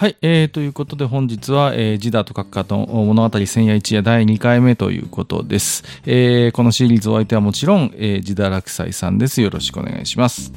[0.00, 5.84] はい、えー、ということで本日は、えー、ジダと書くかと物語千夜一夜第2回目ということです。
[6.06, 9.42] えー、このシリーズお相手はもちろん、えー、ジダ落斎さんです。
[9.42, 10.54] よろしくお願いします。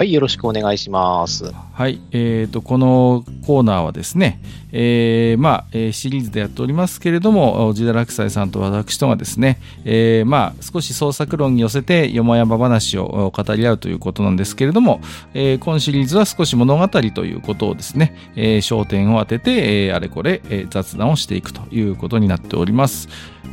[0.00, 1.52] はい、よろしくお願いします。
[1.52, 4.40] はい、えー、と、このコーナーはですね、
[4.72, 15.02] えー、まあ、えーシリーズでやっておりますけれども、ジダ落斎さんと私とがですね、えー、まあ、少し創作論に寄せて、よもやま話を語り合うということなんですけれども、
[15.34, 23.10] えー今シリーズは少し物語ということをですね、えー焦点を当てて、えーあれこれ、えー雑談をしていくということになっております。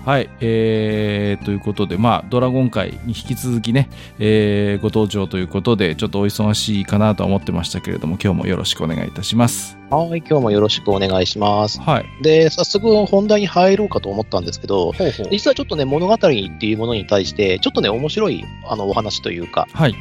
[0.08, 3.90] はい、えー、ということで、まあ、ドラゴン会に引き続きね、
[4.20, 9.78] えーご登場ということで、ちょっとお忙しいかなとは思ってましたけれども、今日もよろしくお願いいたします。
[9.90, 11.82] はい、今日もよろしくお願いします。
[11.82, 12.06] はい。
[12.24, 19.96] で、早速本題に入ろうかと思ったんですけど、ほうほう実はちょっとね、物語っていうものに対して、ちょっとね、面白いあのお話というか、はい。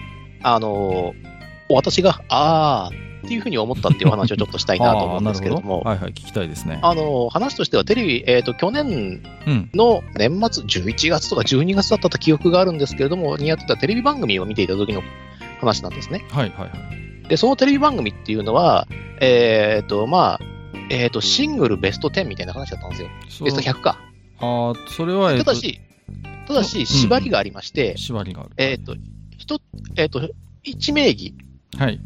[0.44, 1.14] あの、
[1.68, 6.78] 私が、あーっていうふうに思ったっていうお話をちょっとしたいなと思うんですけれども、どはいはい、聞きたいですね。
[6.82, 9.70] あの、話としてはテレビ、えっ、と、去年うん。
[9.74, 15.02] の年末、11月とか12月だったと記憶があるんですけれども、にやってたテレビ番組を見ていた時の
[15.60, 16.24] 話なんですね。
[16.30, 16.74] はいはいは
[17.24, 17.28] い。
[17.28, 18.86] で、そのテレビ番組っていうのは、
[19.20, 20.40] えっ、と、まあ、
[20.90, 23.08] えっ、と、シングルベスト10みたいな話だったんですよ。
[23.44, 23.98] ベスト100か。
[24.38, 25.80] あーそれは、えっとただし、
[26.46, 28.50] ただうんし、縛りがありまして、縛りがある。
[28.56, 28.94] えっ、と、
[29.36, 29.60] 一、
[29.96, 30.28] えっ、と、
[30.62, 31.45] 一名義はい。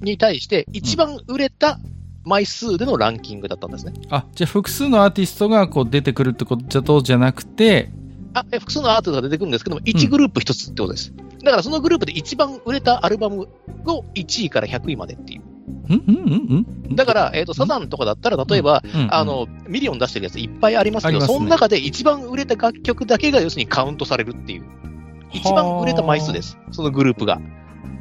[0.03, 1.79] に対して、一番売れた
[2.25, 3.93] 枚数でのランキングだったんですね。
[4.11, 7.91] あ、じゃあ複数のアーティストがこう出てくるってことじゃなくて、
[8.35, 11.12] あ、え複数のアーティストが出てくるんですけども、1グループ1つってことです。
[11.43, 13.49] だからそのグループで一番売れたアルバム
[13.87, 15.43] を1位から100位までっていう。
[15.89, 24.65] んんんんだから、えっ、と、サザンとかだったら、例えば、うんうんあの、ミリオン出してるやついっぱいありますけど、ねその中で一番売れた楽曲だけが要するにカウントされるっていう。
[25.33, 26.59] 一番売れた枚数です。
[26.71, 27.41] そのグループが。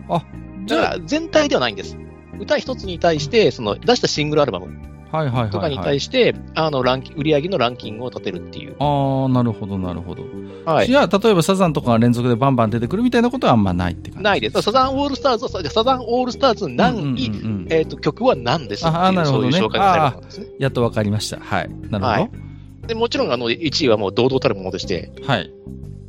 [0.09, 0.23] じゃ
[0.69, 1.97] だから全体ではないんです。
[2.39, 4.89] 歌一つに対して、その出したシングルアルバム。
[5.11, 8.75] とかに対して、あの、ランキ売り上げのランキングを立てるっていう。
[8.79, 10.23] ああ、なるほど、なるほど。
[10.65, 10.87] はい。
[10.87, 14.61] じゃあ、例えばサザンとかが連続でバンバン出てくるみたいなことはあんまないって感じないです。
[14.61, 20.47] サザンオールスターズは、サザンオールスターズ何位、えっ、と、曲は何ですっていう、ああなるほどねそういう紹介がされるんですね。
[20.59, 21.39] やっとわかりました。
[21.39, 21.69] はい。
[21.69, 22.05] なるほど。
[22.05, 22.29] ははい
[22.83, 22.87] い。
[22.87, 25.11] で、もちろん、あの、1位はもう堂々たるものでして、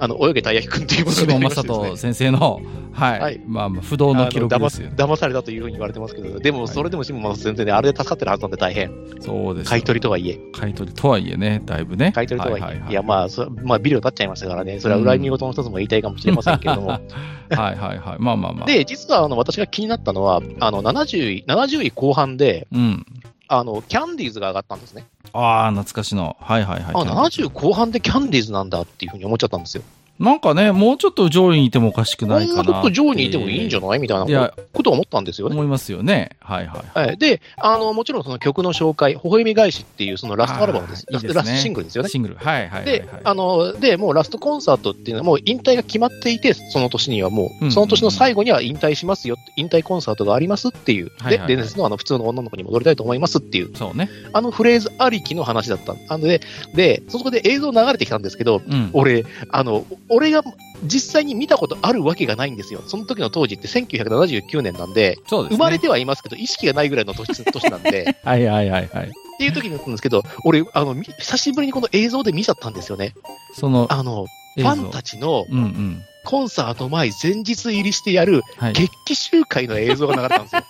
[0.01, 2.61] あの、泳げたいやきくんっていうものシモン・がありマサましてですねト先生の、
[2.93, 3.21] はい。
[3.21, 4.95] はいまあまあ、不動の記録ですよね。
[4.97, 8.91] 騙騙されたというふうに言われてますけど、でも、はいそれでもシモン・マサト先生ね、あれで助かってるはずなんで大変。
[9.21, 9.71] そうですよ。
[9.71, 10.39] 買い取りとはいえ。
[10.53, 12.13] 買い取りとはいえね、だいぶね。
[12.13, 12.65] 買い取りとはいえ。
[12.65, 16.89] はいはいいや、まあ、そまあ、ビルを立っちゃいましたからね、それは恨み事の一つも言いたいかもしれませんけれども。
[17.51, 18.17] はいはいはい。
[18.21, 18.67] まあまあまあ。
[18.67, 23.07] で、実は、あの、私が気になったのは、あの、70位、70位後半で、うん。
[23.53, 25.07] あの、キャンディーズが上がったんですね。
[25.33, 26.37] ああ、懐かしの。
[26.41, 26.95] はいはいはい。
[26.95, 29.83] あ、70後半でキャンディーズなんだっていうふうに思っちゃったんですよ。
[30.21, 32.65] なんかね、もうちょっと上位にいてもおかしくないかな。
[32.65, 33.99] こんなこと上にいてもいいんじゃない？
[33.99, 35.55] みたいなことを思ったんですよね。
[35.55, 36.37] 思いますよね。
[36.41, 36.99] はいはい。
[36.99, 41.07] はい、で、あの、もちろんその曲の紹介、微笑み返しっていうそのラストアルバムです。
[41.11, 42.11] いいですねラストシングルですよね。
[42.11, 42.35] シングル。
[42.37, 42.85] はいはいはい、はい。
[42.85, 54.11] で、あの、で、もうラストコンサートっていうのはもう引退が決まっていて、その年にはもうその年の最後には引退しますよ、引退コンサートがありますっていう、はいはいはいで、伝説のあの普通の女の子に戻りたいと思いますっていう、そうね。
[54.35, 55.95] あのフレーズありきの話だった。
[56.09, 56.43] あので、
[56.75, 58.91] で、そこで映像流れてきたんですけど、うん。
[58.93, 60.43] 俺、あの、俺が
[60.85, 62.83] 実際に見たことあるわけがないんですよ。
[62.87, 65.49] その時の当時って1979年なんで、ですね。
[65.51, 69.07] 生まれてはいますけど、意識がないぐらいの年年なんで、 はいはいはいはい。
[69.07, 73.15] っていう時になったんですけど、俺、あの、み久しぶりにこの映像で見ちゃったんですよね。
[73.55, 74.27] そのあの、
[74.57, 76.03] ファンたちのうんうん。
[76.25, 78.73] コンサート前、前日入りしてやるはい。
[78.73, 80.63] 決起集会の映像が流れたんですよ。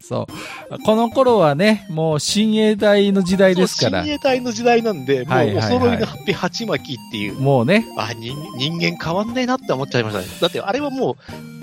[0.00, 0.26] そ
[0.70, 0.82] う。
[0.84, 10.26] この頃はね、もう親衛隊の時代ですから親、衛隊の時代なんで、もうはいはいはいお揃いのハッピー鉢巻きっていう、もうね、あ人、人間変わんないなって思っちゃいましたね。
[10.40, 11.16] だってあれはもう、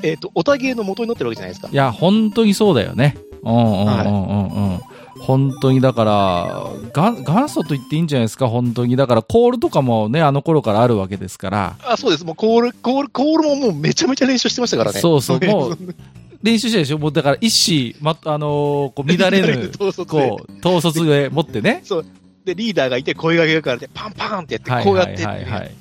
[0.04, 1.76] えっ、と、おたげの元になってるわけじゃないですかい。
[1.76, 3.16] や、本当にそうだよね。
[3.44, 4.82] うんうんうんうんうん。
[5.20, 6.64] 本当にだから、
[6.94, 8.96] が元祖と言っていいんじゃないですか、本当に。
[8.96, 12.26] だから、コールとかもね、あの頃からあるわけですから、あ、そうです。
[12.26, 15.00] もうコール、コール、コールももうめちゃめちゃ練習してましたからね。
[15.00, 15.78] そうそうの もう
[16.42, 16.98] 練習してるでしょ？
[16.98, 21.82] もうだから、一子、ま、あのーこう乱れぬ、統率でこう、統率で持ってね。
[21.84, 22.06] そう。
[22.46, 25.72] で、リーダーがいて、声掛けがかかれて、パンパンってやって、はいこうやってはいはいはい。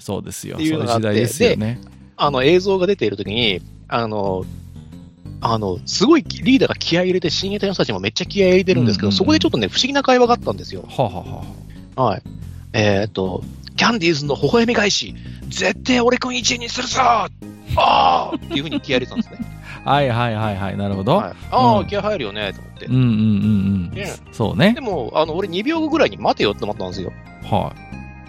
[0.00, 0.56] そうですよ。
[0.56, 1.80] そういう時代ですよね。
[2.16, 4.44] あの、映像が出ているときに、あの、
[5.40, 10.84] あの、すごいリーダーが気合い入れて、親衛隊の人たちもめっちゃ気合い入れてるんですけど、うんうんうんそこでちょっとね、不思議な会話があったんですよ。
[10.88, 11.44] はあ、は
[11.96, 12.22] あははい。
[12.72, 13.42] えっ、と、
[13.76, 15.14] キャンディーズの微笑み返し、
[15.48, 17.28] 絶対俺くん1位にするぞあ
[17.76, 19.38] あっていうふうに気合い入れてたんですね。
[19.84, 20.76] あ、 はいはいはいはい。
[20.76, 21.16] なるほど。
[21.16, 22.94] はい、ああ、うん気合入るよね、と思ってうん。
[22.94, 23.90] うんうんうん。
[23.94, 24.80] ねそうねで。
[24.80, 27.12] も、あの、俺2秒後ぐらいに待てよって思ったんですよ。
[27.44, 27.72] は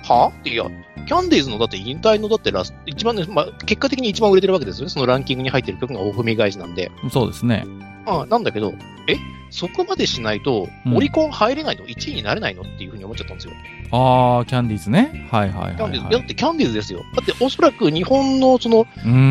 [0.04, 0.66] はっていや、
[1.10, 4.92] キャンディーズのだって引退のだってラス一番ね、まあ、結果的に一番売れてるわけですよね。
[4.92, 6.92] そのランキングに入ってる曲が大踏み返しなんで。
[7.04, 7.10] い。
[7.10, 7.66] そうですね。
[8.06, 8.76] あなんだけど、
[9.08, 9.18] え？
[9.50, 12.62] そこまでしないと、うんオリコン入れないの ?1 位になれないの？
[12.62, 13.54] っていうふうに思っちゃったんですよ。
[13.92, 15.28] ああ、キャンディーズね。
[15.32, 16.06] はいはいはい、キャンディーズ。
[16.06, 17.00] はいだってキャンディーズですよ。
[17.16, 18.86] だっておそらく日本のその。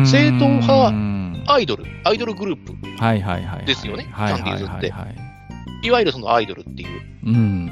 [0.05, 3.65] 正統派うんアイドル、アイドルグループ、はいはいはいはい。
[3.65, 5.15] ですよねはいはいキャンディーズってはいはい
[5.87, 6.89] いわゆるそのアイドルっていう
[7.25, 7.71] うん。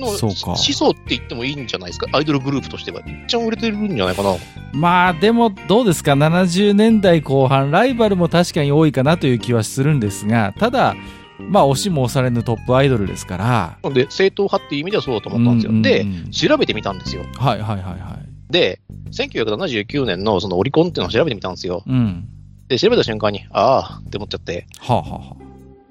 [0.00, 2.06] のそうか思想って言ってもいいんじゃないですか？
[2.12, 3.02] アイドルグループとしては。
[3.26, 4.34] 一番売れてるんじゃないかな。
[4.72, 10.96] まあでもどうですか？70年代後半ライバルも確かに多いかなという気はするんですがただ
[11.38, 15.70] まあ押しも押されぬトップアイドルですからなので、正統派っていう意味ではそうだと思ったんですよ。
[15.70, 17.24] うんうんうんで、調べてみたんですよ。
[17.36, 18.80] はいはいはいはいで、
[19.10, 21.82] 1979年のそのオリコンっていうのを調べてみたんですよ。
[21.86, 22.28] うん
[22.68, 25.36] で、調べた瞬間に、ああって思っちゃって、はあ、は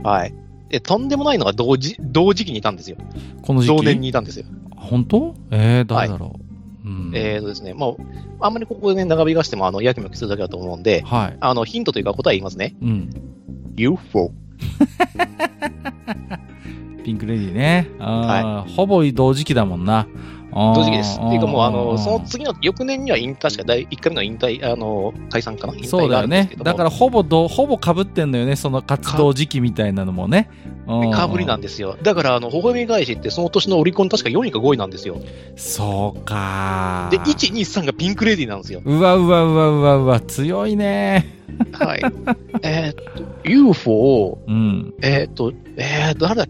[0.03, 0.33] あははい。
[0.71, 2.97] で、とんでもないのが同時、同時期にいたんですよ。
[2.99, 3.03] あ、
[3.41, 3.75] この時期？
[3.75, 4.45] 同年にいたんですよ。
[4.75, 5.35] 本当？
[5.51, 6.39] えー、誰だろ
[6.85, 7.11] う、うん。
[7.13, 7.91] えーとですね、まあ、
[8.39, 11.37] あんまりここでね、長引かしても、あの、やきもきするだけだと思うんで、はい。
[11.39, 12.75] あの、ヒントというか答え言いますね。
[12.81, 13.09] うん。
[13.75, 14.31] UFO。
[17.03, 17.89] ピンクレディーね。
[17.99, 20.07] あー、ほぼ同時期だもんな
[20.53, 21.19] 同同時期です。
[21.19, 25.73] っていうかもう、あの、そのつ次の、翌年には引退、確か第1回目の引退、あの、解散かな？
[25.73, 26.51] 引そうだよね。
[26.57, 30.49] だからほぼどほぼかぶってんのよねその活動時期みたいなのもね
[31.13, 31.97] かぶりなんでですよ。
[32.03, 35.19] だから、あの、微笑み返しってその年のオリコン確か4位か5位なんですよ。
[35.55, 38.81] そうかで、1、2、3がピンクレディーなんですよ。
[38.83, 41.39] うわうわうわうわうわ強いね
[41.71, 42.01] はい。
[42.63, 46.45] えーっと、UFO を、うんえーっと、えー、誰だ、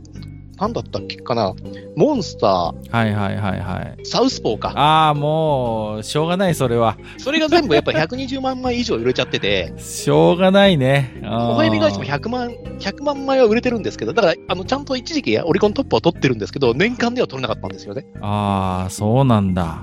[0.62, 1.56] なんだったっけかな？
[1.96, 4.02] モンスタはいはいはいはい。
[4.02, 4.70] ー、サウスポーか。
[4.76, 6.98] ああもうしょうがないそれは。
[7.18, 11.12] それが全部やっぱ120万枚以上売れちゃってて、しょうがないね。
[11.16, 12.50] 微微笑み返しも100万、
[12.80, 18.06] 100万枚は売れてるんですけど、だから、あの、ちゃんと一時期オリコントップを取ってるんですけど、年間では取れなかったんですよね。
[18.22, 19.82] ああそうなんだ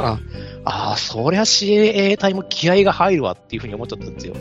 [0.00, 0.18] あ
[0.64, 4.34] あ、そりゃ CA 隊も気合が入るわっていうふうに思っちゃったんですよ。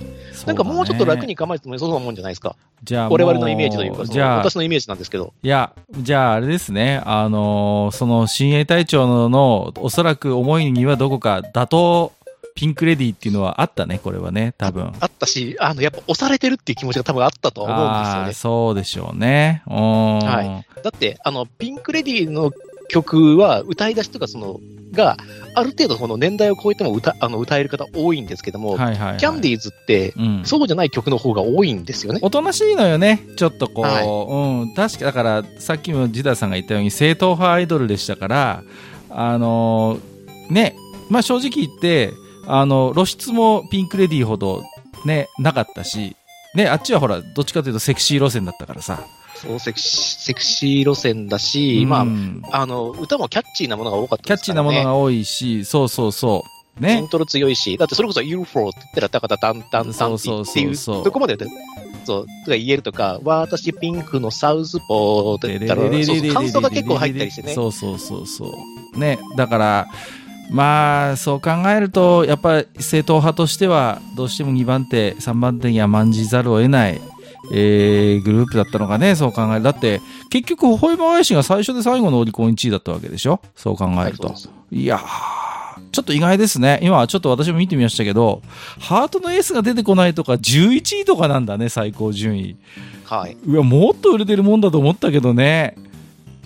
[0.46, 2.56] なんかもうちょっと楽に構えてもそうなもんじゃないですか。
[2.84, 5.34] じゃあ我々のイメージというか、じゃあ私のイメージなんですけど。
[5.44, 12.12] いや、じゃああれですね、あのーその親衛隊長ののおそらく思いにはどこか打倒
[12.60, 14.92] ピンクレディっていうのはあったね、これはね、多分。
[15.00, 18.34] あったし、あの、やっぱ押されてるっていう気持ちが多分あったとは思うんですよね。
[18.34, 19.64] そうでしょうね。
[19.66, 22.52] はだって、あの、ピンクレディの
[22.90, 24.60] 曲は、歌い出しとか、その、
[24.92, 25.18] が、
[25.56, 29.18] ある程度、この年代を超えても歌、あの、歌える方多いんですけども、はいはい、はい。
[29.18, 32.20] キャンディーズって、うん、そうじゃない曲の方が多いんですよね。
[32.22, 38.64] おとなしいのよね、ちょっとこう、はいうん、確かだから、さっきもジダさんが言ったように、正統派アイドルでしたから、
[39.10, 40.76] あのーね、
[41.10, 42.12] まあ正直言って、
[42.48, 44.64] あの、露出もピンクレディーほど
[45.06, 46.16] ね、なかったし、
[46.56, 49.06] ね、あっちはほら、どっちかというとセクシー路線だったからさ。
[49.42, 56.60] そう、セクシー、セクシー路線だし、まうんあ、あの、歌もキャッチーなものが多かったキャッチーなものがが多いし、そうそうそう。
[56.80, 57.08] イねン。
[57.08, 61.38] トロ強いし、だってそれこそ UFO って言ったら、タカタタンタンタンってそうそうっていう、そこまで
[62.06, 67.54] そう、とか言えるとか、私ピンクのサウスポーって言ったら、そうそう感想が結構入ったりしてね。
[67.54, 68.58] そうそうそうそ
[68.96, 69.00] う。
[69.00, 69.88] ね、だから、
[70.52, 77.00] まあ、そう考えると、やっぱり正統派としては、どうしても2番手、3番手に甘んじざるを得ない、
[77.52, 79.64] えーグループだったのかね、そう考える。
[79.64, 83.40] だって、結局、微笑ま返しが最初で最後のオリコン1位だったわけでしょ？
[83.56, 84.28] そう考えると。
[84.28, 84.36] はい
[84.72, 85.02] いやー、
[85.92, 86.80] ちょっと意外ですね。
[86.84, 88.44] 今はちょっと私も見てみましたけど、
[88.80, 92.56] ハートのエースが出てこないとか、11位とかなんだね、最高順位。
[93.06, 93.36] はい。
[93.46, 95.76] うわ、もっと売れてるもんだと思ったけどね。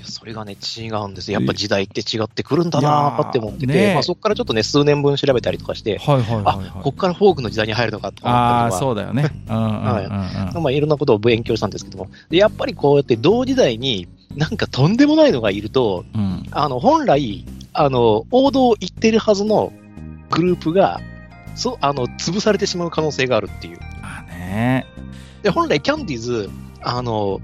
[0.04, 1.40] それがね、違うんですよ。
[1.40, 6.72] やっぱ時代って違ってくるんだなーって思ってて、ねまあ、そこからちょっとね、数年分調べたりとかして、はいはいはい、はい。
[6.76, 8.78] あ、こっからフォークの時代に入るのかと思った。
[8.78, 9.32] そうだよね。
[9.50, 10.64] うんうんうんうん。
[10.64, 16.46] まあ、いろんなことを勉強したんですけども、でやっぱりこうやって同時代に、なんかとんでもないのがいると、うん。
[16.52, 19.72] あの、本来、あの、王道を言ってるはずの
[20.30, 21.00] グループが、
[21.56, 23.80] そう、あの、潰されてしまう可能性があるっていう。
[24.02, 24.86] まあね。
[25.44, 26.50] で、本来キャンディーズ、
[26.82, 27.42] あの、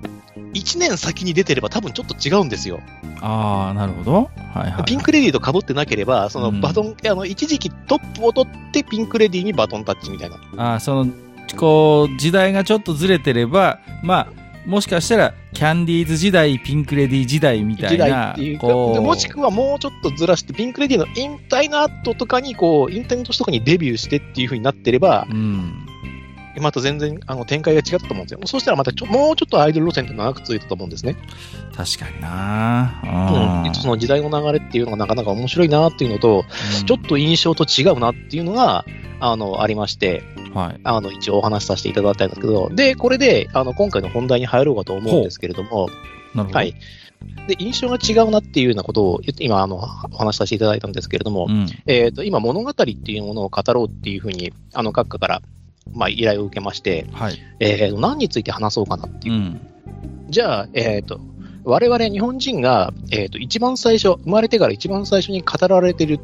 [0.53, 2.81] 1年先に出てれば多分ちょっと違うんですよ。
[3.21, 4.13] ああ、なるほど。
[4.53, 4.85] はいはい。
[4.85, 10.37] ピンクレディーと被ってなければ、そのうんバトン、あの、一時期トップを取ってピンクレディーにバトンタッチみたいな。
[10.57, 11.11] ああ、その、
[11.57, 25.88] こう、時代がちょっとずれてれば、まあ、もしかしたら、キャンディーズ時代、ピンクレディー時代みたい時代なっていう、もしくはもうちょっとずらして、ピンクレディーの引退の後とかに、こう、引退の年とかにデビューしてっていう風になってれば、うん。
[26.59, 28.39] また全然あの展開が違ったと思うんですよ。
[28.45, 31.15] そうしたらまたちょもうちょっとアイドル路線って長く続いたと思うんですね。
[31.75, 33.75] 確かになうんうん。
[33.75, 36.45] その時代の流れっていうのがなかなか面白いなっていうのと、
[36.85, 38.85] ちょっと印象と違うなっていうのが、
[39.21, 40.23] あの、ありまして、
[40.53, 40.79] と、はい。
[40.83, 45.89] あの、一応お話しさせていただいたんですけど、で、これで、あの、今回の本題に入ろうかと思うんですけれども、
[46.35, 46.43] ど。
[46.43, 46.75] はい。
[47.47, 51.67] で、印象が違うなっていうようなことを、今、あの、お話しさせていただいたんですけれども、うん。
[51.85, 55.41] えっ、と、今、物語っていうものを語ろうっていうふうに、あの、閣下から、
[55.93, 57.37] まあ、依頼を受けまして、はい。
[57.59, 59.37] えー、何について話そうかなっていうう。
[59.37, 59.61] ん。
[60.29, 61.19] じゃあ、えっ、と、
[61.63, 66.19] 我々日本人が、えっ、と、一番最初、生まれてから一番最初に語られてる、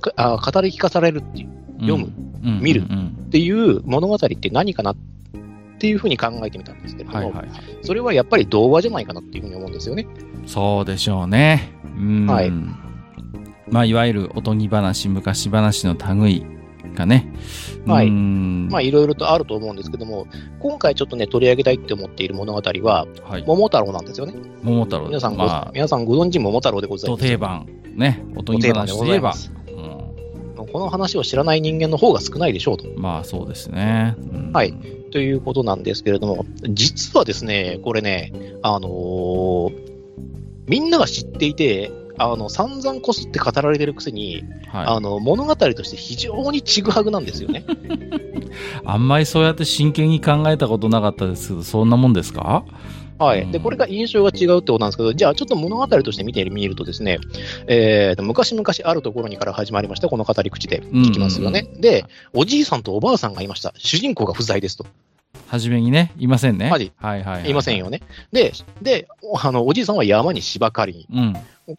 [0.00, 1.48] かあ語り聞かされるっていう、
[1.80, 2.12] 読む
[2.42, 4.96] うん見るっていう物語って何かなっ
[5.78, 7.78] ていうふうに考えてみたんですけれども、はいはいはい。
[7.82, 10.06] それはやっぱり童話じゃないかなっていうふうに思うんですよね。
[10.46, 11.70] そうでしょうね。
[11.84, 12.26] うん。
[12.26, 12.50] はい
[13.70, 16.44] まあ、いわゆるおとぎ話、昔話の類
[16.94, 17.32] がね。
[17.86, 20.26] はいうんまあ、いろいろとあると思うんですけども、
[20.60, 23.44] 今回ちょっとね、取り上げたいって思っている物語は、はい。
[23.46, 24.34] 桃太郎なんですよね。
[24.62, 27.22] 桃太郎皆さんご、まあ、皆さんご存知桃太郎でございます。
[27.22, 27.66] と定番。
[27.96, 28.24] ね。
[28.36, 29.34] おとぎ話といえば
[30.72, 32.86] この話を知らない人間の方が少ないでしょうと。
[32.96, 34.14] まあ、そうですね。
[34.18, 34.74] うんはい。
[35.10, 38.32] ということなんですけれども、実はですね、これね、
[38.62, 39.90] あのー
[40.70, 41.90] みんなが知っていて、
[42.22, 47.64] あの、散々こすって語られてるくせに、はあの、物語として非常にちぐはぐなんですよね。
[47.66, 47.72] い。
[48.84, 52.64] あんまりそうやって真剣に考えたことなかったですけど、そんなもんですか？
[53.18, 53.42] はい。
[53.42, 57.18] うんで、これが印象が違うってことなんですけど、じゃあちょっと物語として見てみるとですね、
[57.66, 61.68] えーと、昔々あるところにから始まりました、この語り口で聞きますよね。
[61.78, 63.74] で、おじいさんとおばあさんがいました。
[63.76, 64.86] 主人公が不在ですと。
[65.46, 66.70] はじめにね、いませんね。
[66.70, 67.50] はいはい、はい。
[67.50, 67.76] いません。
[67.76, 68.02] よね。
[68.32, 69.08] で、で、
[69.40, 71.34] あの、おじいさんは山に芝刈りに、うん。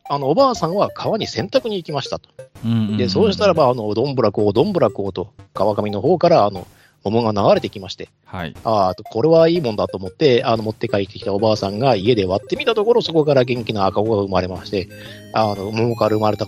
[0.10, 2.30] あの、おばあさんは川に洗濯に行きましたと。
[2.66, 6.68] うんうんうんで、そうしたらば、あの、どんぶらこう、どんぶらこうと、川上の方から、あの、
[7.04, 8.56] 桃が流れてきまして、はい。
[8.64, 14.88] ああ、これはいいもんだと思って、あの、持って帰ってきたおばあさんが家で割ってみたところ、そこから元気な赤子が生まれまして、
[15.34, 16.46] あの、桃から生まれた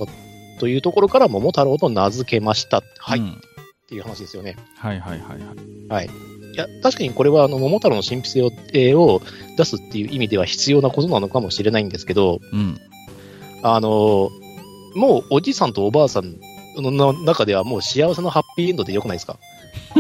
[0.60, 2.84] というところから桃太郎と名付けました。
[3.00, 3.20] はい。
[3.20, 3.42] っうん
[3.86, 4.56] ていう話ですよね。
[4.78, 5.40] はいはいはい
[5.90, 6.06] はい。
[6.06, 8.44] いや、確かにこれは、あの、桃太郎の神秘性
[8.96, 9.22] を
[9.58, 12.78] 出すっていう意味では必要なことなのかもしれないんですけど、うん。
[13.64, 14.30] あの、
[14.96, 16.36] もうおじさんとおばあさん
[16.78, 19.38] の中ではもう幸せのハッピーエンドでよくないですか？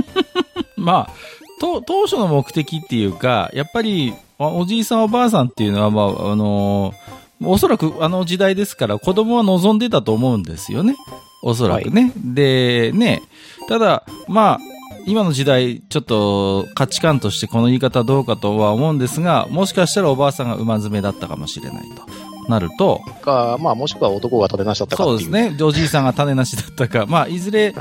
[0.78, 1.14] まあ、
[1.62, 10.96] と当初の目的っていうか、やっぱりおおじいさんおばあさんっていうのは、まあ、あのーおそらくあの時代ですから子供は望んでたと思うんですよね。
[11.42, 12.14] おそらくね。
[12.16, 13.22] で、ね、
[13.68, 14.60] ただ、まあ、
[15.06, 22.04] 今の時代、ちょっと価値観としてこの言い方どうかとは思うんですが、もしかしたらおばあさんが馬詰めだったかもしれないと
[22.50, 25.04] なると、か、まあ、もしくは男が立てなしだったか。
[25.04, 25.56] そうですね。
[25.62, 27.76] おじいさんが種なしだったか、まあ、いずれ、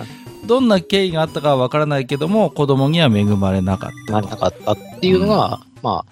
[0.46, 4.28] どんな経緯があったかはわからないけども、子供には恵まれなかったと。
[4.28, 6.12] なかったっていうのが、まあ、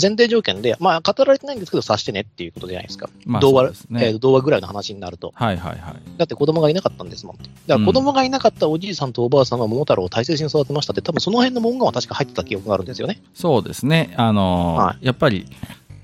[0.00, 3.10] 前提条件で、まあ、語られてないんですけど、察してねっていうことじゃないですか。
[3.26, 5.32] まあ童話、ねえー童話ぐらいの話になると。
[5.34, 5.94] はいはいはい。
[6.16, 7.36] だって子供がいなかったんですもん。
[7.36, 13.20] だから子供がいなかったおじいさんとおばあさんは桃太郎を大切に育てましたって、多分その辺の文言は確か入ってた記憶があるんですよね。
[13.34, 14.14] そうですね。
[14.16, 15.46] あのーはやっぱり、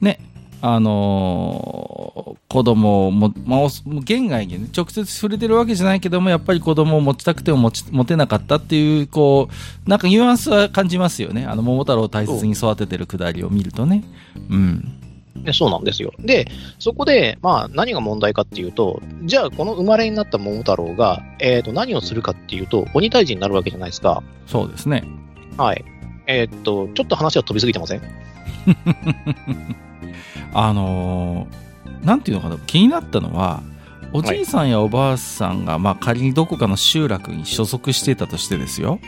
[0.00, 0.20] ね、
[0.60, 9.48] あのー子供をも、まあ、おもう言外にね、直接触れてるわけじゃないけども、やっぱり子供を持ちたくても持ち持てなかったっていう、こ
[9.86, 11.44] う、なんかニュアンスは感じますよね。
[11.44, 14.02] あの、桃太郎を大切に育ててるくだりを見るとね。
[14.48, 14.98] うん。
[15.44, 16.12] でそうなんですよ。
[16.20, 16.48] で、
[16.78, 24.22] そこで、まあ、何が問題かっていうと、じゃあ、この生まれになった桃太郎が、えっ、と、何をするかっていうと、鬼退治になるわけじゃないですか。
[24.46, 25.04] そうですね。
[25.58, 25.84] はい。
[26.26, 28.02] えっ、と、ちょっと話が飛びすぎてません？
[30.54, 31.68] あのー
[32.04, 33.62] なんていうのかな、気になったのは、
[34.12, 39.00] おじいさんやおばあさんが、まあ仮にどこかの集落に所属していたとしてですよ。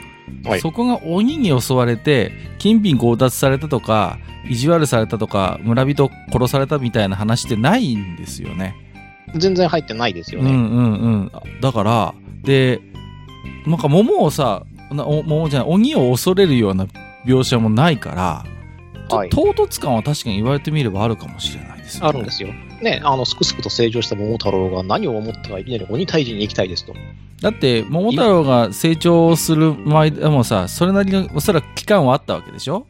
[0.44, 8.76] はいそこが鬼に襲われて、金品強奪されたとか、意地悪されたとか、村人殺されたみたいな話ってないんですよね。
[9.34, 10.50] 全然入ってないですよね。
[10.50, 11.32] うんうんうん。
[11.60, 12.14] だから、
[12.44, 12.80] で、
[13.66, 14.62] なんか桃をさ、
[14.92, 16.86] なお桃じゃない、鬼を恐れるような
[17.26, 18.44] 描写もないから、
[19.16, 22.08] はい唐突感は確かに言われてみればあるかもしれないですよ、ね。
[22.08, 22.48] あるんですよ。
[22.82, 26.94] ね、あの、すくすくと成長した桃太郎が何を思ったかいきなり鬼退治に行きたいですと。
[27.42, 32.86] だって、桃太郎が成長する前でもさ、それなりの、おそらく期間はあったわけでしょ？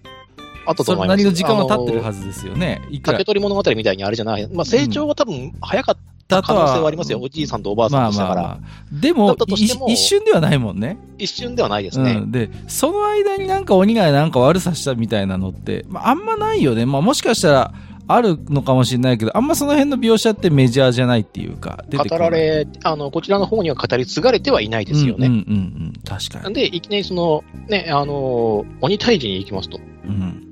[0.67, 0.95] あとそ。
[0.95, 2.05] れなりの時間は経ってるず。
[2.05, 2.81] はずですよね。
[3.03, 3.25] 竹。
[3.25, 4.49] 取物語みたいにあれじゃない。
[4.53, 5.97] まあ、成長は多分早かっ
[6.31, 7.21] た可能性はありますよ。
[7.21, 8.43] おじいさんとおばあさんまあとしたから。
[8.43, 9.01] まあまあ。
[9.01, 10.99] でもだったとしてもい一瞬ではないもんね。
[11.19, 12.13] 一瞬ではないですね。
[12.13, 12.33] うん。
[12.33, 16.87] で、その間になんか鬼がなんか悪さしたみたいなのって、まあ、あんまないよね。
[16.87, 17.75] まあ、もしかしたら、
[18.13, 25.29] あるのかもしれないけど、あんまその辺の描写ってメジャーじゃないっていうか、語られ、あの、こちらの方には語り継がれてはいないですよね。
[25.29, 25.55] うんうんうんう
[25.91, 25.93] ん。
[26.05, 26.55] 確かに。
[26.55, 29.79] で、いきなりその、ね、あの、鬼退治に行きますと。
[30.07, 30.51] うん。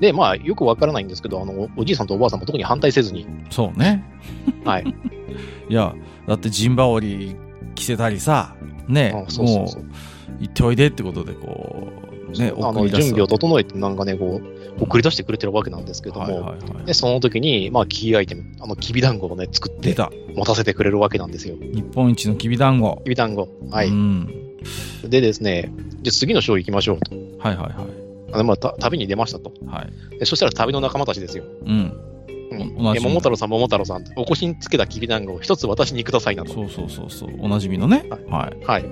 [0.00, 4.04] で、まあ、よくわからないんですけど、あの、おじいさんとおばあさんも特に反対せずに、そうね。
[4.64, 4.84] はい。
[5.68, 5.94] いや、
[6.26, 7.36] だって陣羽織
[7.74, 8.54] 着せたりさ、
[8.88, 9.92] ね、あそうそうそうもう、
[10.40, 11.88] 行っておいでってことで、こ
[12.34, 16.86] う、ね、あの、準備を整えて、なんかね、こう、送り出してくれてるわけなんですけども、はいはいはい。
[16.86, 19.94] で、その時に、まあ、キーアイテム、あの、きびだんごをね、作って。
[20.34, 21.56] 持たせてくれるわけなんですよ。
[21.60, 23.00] 日本一のきびだんご。
[23.04, 23.48] きびだんご。
[23.70, 23.88] はい。
[23.88, 24.44] うん。
[25.04, 25.70] でですね、
[26.02, 27.14] じゃあ次の章行きましょうと。
[27.38, 28.03] はいはいはい。
[28.34, 29.52] あのまあ、た旅に出ましたと。
[29.66, 30.18] はい。
[30.18, 31.44] でそしたら旅の仲間たちですよ。
[31.64, 32.00] うん。
[32.50, 36.52] うん桃太郎さん、桃太郎さん、お腰につけたきびだんごを一つ私にくださいなと。
[36.52, 37.30] そうそうそうそう。
[37.40, 38.04] おなじみのね。
[38.10, 38.64] ははい。
[38.64, 38.82] はい。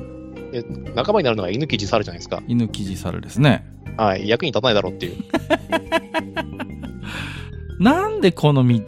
[0.52, 0.62] で
[0.94, 2.42] 仲間になるのが犬記事猿じゃないですか。
[2.46, 3.64] 犬生地猿ですね。
[3.96, 4.28] はい。
[4.28, 5.16] 役に立たないだろうっていう。
[7.82, 8.82] なんでこのみ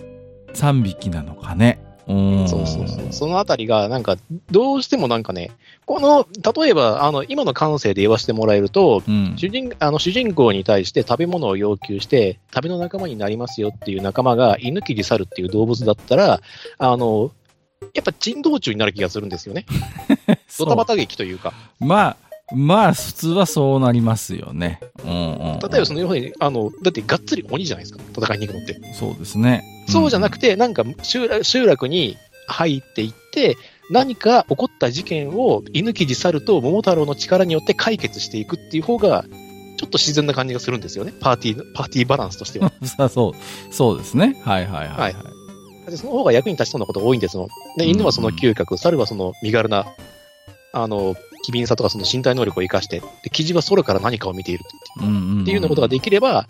[0.52, 1.83] 3匹なのかね。
[2.06, 2.48] うん。
[2.48, 3.12] そうそうそう。
[3.12, 4.16] そのあたりが、なんか、
[4.50, 5.50] どうしてもなんかね、
[5.86, 9.34] この、例えば、あの、今の感性で言わせてもらえると、うん。
[9.36, 16.40] 主人あの主人公に対して食べ物を要求して、旅の仲間になりますよっていう仲間が、犬切り猿っていう動物だったら、
[16.78, 17.32] あの、
[17.92, 19.66] やっぱ珍道中になる気がするんですよね。
[20.58, 21.52] ドタバタ劇というか。
[21.80, 22.16] まあ、
[22.52, 24.80] まあ、普通はそうなりますよね。
[25.04, 25.12] うんう
[25.56, 25.58] ん。
[25.60, 28.80] 例えばそのように、あの、だってがっつり鬼じゃないですか、戦いに行くのって。
[28.92, 29.64] そうですね。
[29.88, 33.56] そうじゃなくて、なんか集落集落に入っていって、
[33.90, 39.24] 何か起こった事件を犬記事猿と桃太郎の力によって解決していくっていう方が、
[39.76, 41.12] ちょっと自然な感じがするんですよね。
[41.20, 42.72] パーティー、パーティーバランスとしては。
[43.08, 44.40] そう、そうですね。
[44.44, 45.12] はいはいはい。
[45.14, 45.20] は
[45.88, 47.48] い、でその方が役に立ちそうなこと多いんですもん。
[47.78, 49.86] で、犬はその嗅覚、猿はその身軽な、
[50.72, 56.46] あの、機敏さとかその身体能力を生かして、で、記事は空から何かを見ているっていうようなことができれば、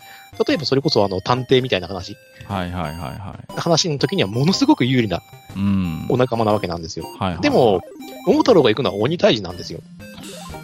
[0.47, 2.15] 例えばそれこそあの、探偵みたいな話、
[2.47, 3.59] はいはいはいはい。
[3.59, 5.21] 話の時にはものすごく有利な
[5.57, 6.05] うん。
[6.09, 7.05] お仲間なわけなんですよ。
[7.19, 7.81] はいはい、でも、
[8.25, 9.81] 桃太郎が行くのは鬼退治なんですよ。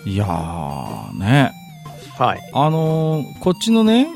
[0.06, 1.52] いやー、ね。
[2.18, 2.40] はい。
[2.54, 4.08] あのーこっちのね、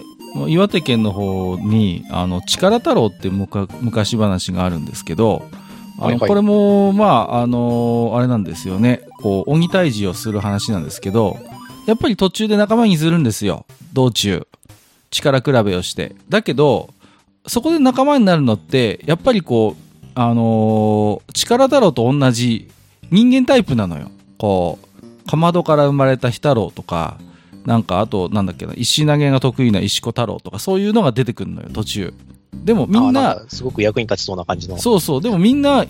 [0.48, 5.44] 岩手県の方に、あの、力太郎って昔話があるんですけど、
[6.00, 9.02] あの、これも、まあ、あのーあれなんですよね。
[9.22, 11.38] こう、鬼退治をする話なんですけど、
[11.86, 13.66] やっぱり途中で仲間にするんですよ。
[13.94, 14.48] 道中。
[15.12, 16.16] 力比べをして。
[16.30, 16.90] だけど、
[17.48, 22.70] そこで仲間になるのって、やっぱりこう、あのー力太郎と同じ
[23.12, 24.10] 人間タイプなのよ。
[24.38, 24.80] こ
[25.26, 27.18] う、かまどから生まれた日太郎とか、
[27.66, 32.14] なんかあと、なんだっけな、石投げが得意な石子太郎とか、そういうのが出てくるのよ、途中。
[32.64, 34.78] でもみんあな、んかすごく役に立ちそうな感じの。
[34.78, 35.86] そうそう、でもみんな、あ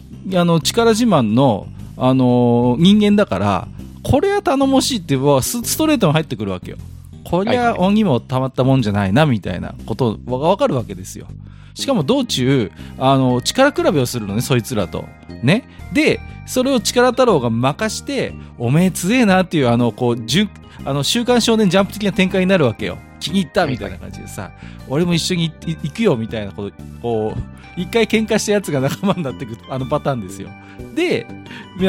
[0.46, 3.68] の、力自慢の、あのー人間だから、
[4.04, 6.78] これは頼もしいっていうスストレートに入ってくるわけよ。
[7.24, 11.28] こりゃ鬼もたまったもんじゃないな、みたいなことがわかるわけですよ。
[11.74, 15.06] しかも道中、あの、力比べをするのね、そいつらと。
[15.44, 15.68] ね。
[15.94, 20.48] で、それを力太郎が任して、おめえ強えなっていう、あの、こう、じゅ
[20.86, 22.98] あの、週刊少年ジャンプ的な展開になるわけよ。
[23.20, 24.52] 気に入ったみたいな感じでさ、
[24.88, 30.50] 俺も一緒に行行くよみたいなこと、こう、一回喧嘩したやつが仲間になってくあのパターンですよ。
[30.94, 31.28] で、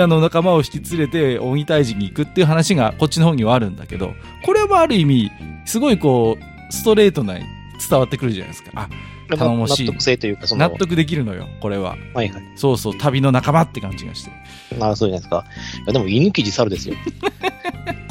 [0.01, 5.31] あの仲間を引き連れて鬼退治に行くっていう話がこっちの方にはあるんだけど、これはある意味、
[5.65, 7.47] すごいこう、ストレートな伝
[7.99, 8.71] わってくるじゃないですか。
[8.75, 8.89] あ、
[9.37, 11.97] 頼もしい納得性というか、納得できるのよ、これは。
[12.15, 12.43] はいはい。
[12.57, 14.31] そうそう、旅の仲間って感じがして。
[14.79, 15.45] なるそうじゃないですか。
[15.85, 16.95] いやでも、犬記事猿ですよ。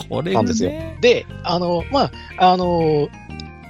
[0.10, 0.98] これなんですよね。
[1.02, 3.10] で、あの、まあ、あの、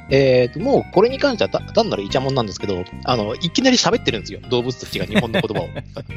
[0.09, 4.39] えっ、と、もうこれに関してはた単なるイチャモンなんですけど、あの、いきなり喋ってるんですよ。
[4.49, 5.67] 動物たちが日本の言葉を。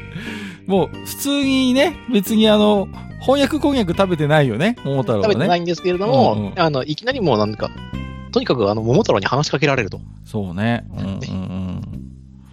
[0.67, 2.87] もう、普通にね、別にあの、
[3.21, 5.33] 翻訳こんにゃく食べてないよね、桃太郎はね。
[5.33, 7.71] 食べてないんですけれども、うんうんあの、いきなりもうなんか、
[8.31, 9.99] とにかくあの、桃太郎に話しかけられると。
[10.25, 10.85] そうね。
[10.95, 11.81] うんうんうん。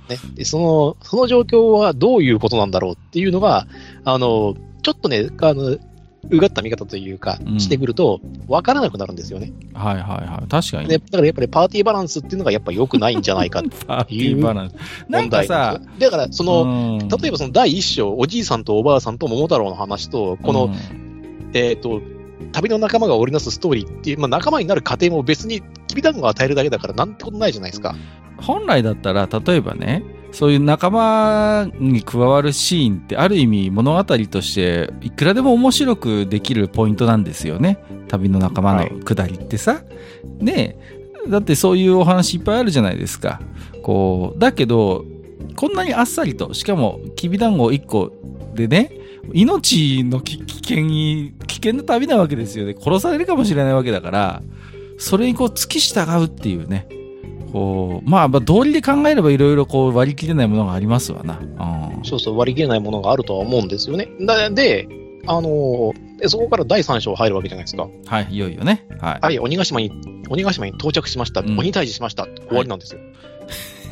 [0.08, 0.16] ね。
[0.34, 3.66] で、その、その状況はどういうことなんだろうっていうのが、
[4.04, 5.76] あの、ちょっとね、あの、
[6.30, 9.52] うがった見方というかう、んしてくると、わからなくなるんですよね。
[9.74, 10.48] はいはいはい。
[10.48, 10.88] 確かに。
[10.88, 14.74] で、だからやっぱりパーティーバランスっていうのがやっぱ良くないんじゃないかって パーティーバランス。
[15.08, 20.74] なん問題かさ、だから、その、うん例えばその第一章、おじいさんとおばあさんと桃太郎の話と、この、うん
[21.52, 22.02] えっ、と、
[22.52, 27.94] 旅の仲間が織りなすストーリーっていう、まあ、仲間になる過程も別にきびだんごを与えるだけだからなんてことないじゃないですか。
[28.38, 30.02] 本来だったら、例えばね、
[30.36, 37.78] そういう仲間に加わるシーンってある意味物語としていくらでも面白くできるポイントなんですよね。
[38.08, 39.80] 旅の仲間の下りってさ。
[40.38, 40.76] ね
[41.24, 43.40] えだってそういうお話いっぱいあるじゃないですか。
[43.82, 45.06] こう、だけど、
[45.56, 48.12] こんなにあっさりと、しかもきびだんご1個
[48.54, 48.92] でね、
[49.32, 52.76] 命の危危険に、危険な旅なわけですよね。
[52.78, 54.42] 殺されるかもしれないわけだから、
[54.98, 56.86] それにこう付き従うっていうね。
[57.56, 61.38] こう、まあ、まあ、道理で考えればいろいろこう割り切れないものがありますわな。
[61.38, 62.04] うん。
[62.04, 64.08] そうそう、割り切れないものがあるとは思うんですよね。
[64.26, 64.86] だで、
[65.26, 67.88] あのーでそこから第3章入るわけじゃないですか。
[68.06, 68.86] はい、いよいよね。
[69.00, 69.18] はい。
[69.20, 69.90] はい、鬼ヶ島に、
[70.30, 71.40] 鬼ヶ島に到着しました。
[71.40, 72.26] うん鬼退治しました。
[72.48, 73.00] 終わりなんですよ。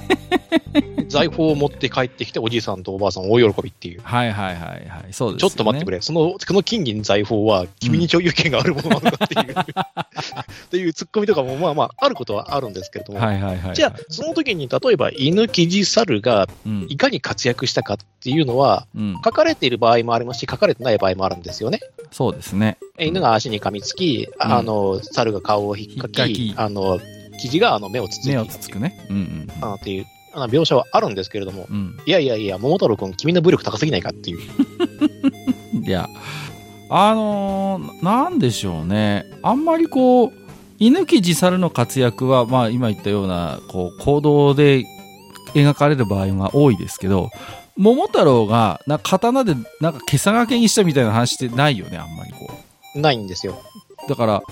[1.08, 4.00] 財宝を持って帰ってきて、おじいさんとおばあさん大喜びっていう。
[4.02, 5.12] はいはいはいはい。
[5.12, 6.00] そうです、ね、ちょっと待ってくれ。
[6.00, 13.20] その、その金銀財宝は君に所有権があるものなのかっていう、 っていうツッコミとかもまあまああることはあるんですけれども。
[13.20, 13.74] はいはいはい、はい。
[13.74, 16.48] じゃあ、その時に例えば犬、キジ、猿が
[16.88, 21.80] いかに活躍したかっていうのは、うん、書かれている場合もありますし、書かれてない場合もあるんですよね。
[22.10, 22.78] そうですね。
[22.98, 27.00] 犬が足に噛みつき、うん、あの、猿が顔を引っかき、あの、
[27.48, 28.98] 生地があの目をつついて目をつつくね。
[29.10, 29.64] うんうん。
[29.64, 34.38] あっていう描写はあるんですけれども、うん、いやいやいや、桃太郎君、君の武力高すぎないかっていう。
[35.86, 36.08] いや、
[36.90, 39.24] あのー、なんでしょうね。
[39.42, 40.32] あんまりこう、
[40.78, 44.84] 犬木自猿の活躍は、まあ今言ったような、こう、行動で
[45.54, 47.30] 描かれる場合が多いですけど、
[47.76, 52.50] 桃太郎が、な刀で、なんか、けさがけにしたみたいな話ってないよね、あんまりこ
[52.94, 53.00] う。
[53.00, 53.60] ないんですよ。
[54.08, 54.42] だから、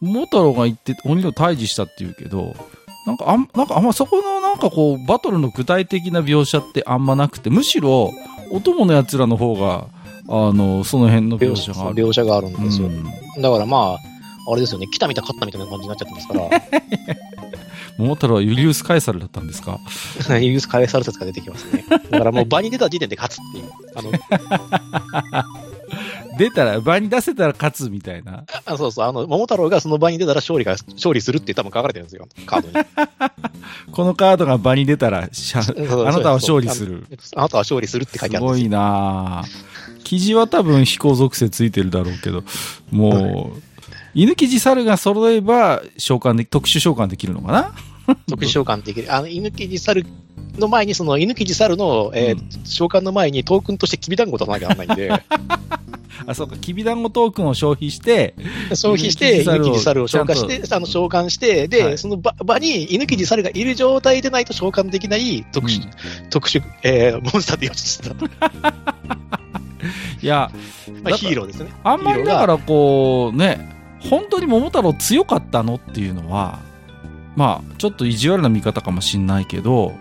[0.00, 2.54] 桃太郎が行って鬼と退治したっていうけど、
[3.06, 8.12] なんかあん、なんかあんまそこのなんかこう、バトルの具体的な描写ってあんまなくて、むしろ、
[8.52, 9.86] お供の奴らの方が、
[10.28, 11.94] あの、その辺の描写がある。
[11.94, 12.88] 描写があるんですよ。
[12.88, 13.04] うん、
[13.42, 13.98] だからまあ、
[14.50, 16.48] あれですよね、来たみた勝ったみたいな感じになっちゃってますから。
[17.98, 19.78] 桃太郎はユリウス・カエサルだったんですか？
[20.36, 21.84] ユリウス・カエサル説が出てきますね。
[21.88, 23.70] だからもう場に出た時点で勝つっていう。
[23.94, 25.44] あの
[26.40, 28.44] 出たら、場に出せたら勝つみたいな。
[28.64, 32.86] あそうそう、あの、桃太郎がその場に出たら勝利が、勝利するって多分書かれてるんですよ、カードに。
[33.92, 37.04] このカードが場に出たら、あなたは勝利する。
[37.36, 39.44] あなたは勝利するって書いてあるすごいな
[40.02, 42.42] 記事は多分飛行属性ついてるだろうけど、
[42.90, 43.62] もう、
[44.14, 47.72] 犬記事猿が揃えば召喚で、特殊召喚できるのかな？
[48.26, 49.14] 特殊召喚できる。
[49.14, 50.06] あの、犬記事猿
[50.60, 55.10] の前に、その犬記事猿の、えー、うん、召喚の前にトークンとしてきびだんご出さなきゃならないんで。
[56.26, 58.34] あ、そうか、きびだんごトークンを消費して、
[58.70, 68.14] 消費して、犬木じ猿を召喚して、あの、召喚して、で、はい、その場場に犬木じ猿がいる状態でないと召喚できない特殊、うん、特殊、えー、モンスターでよしした。
[70.22, 70.50] いや、
[71.02, 71.70] まあ、ヒーローですね。
[71.82, 76.58] あんまりだからこう、ね、本当に桃太郎強かったのっていうのは、
[77.36, 79.94] まあ、ちょっと意地悪な見方かもしんないけど、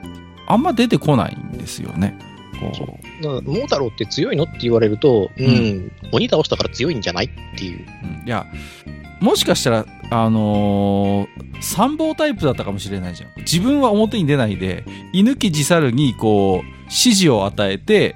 [0.50, 2.18] あんま出てこないんですよね。
[2.60, 3.24] こう。
[3.24, 7.86] だから、桃太郎って強いのって言われると、うん、うん、鬼倒したから強いんじゃないっていう。
[8.22, 8.46] うん、いや、
[9.22, 13.30] もしかしたら、あのー、参謀タイプだったかもしれないじゃん。
[13.38, 14.84] 自分は表に出ないで、
[15.14, 18.16] 居抜き自猿に、こう、指示を与えて、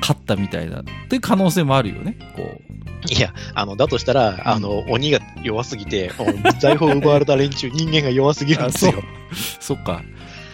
[0.00, 2.16] 勝ったみたいな、って可能性もあるよね。
[2.36, 2.72] こう。
[3.12, 6.12] いや、あの、だとしたら、あの、鬼が弱すぎて、
[6.60, 8.94] 財宝を奪われた連中、人間が弱すぎるんですよ。
[9.58, 10.02] そっか。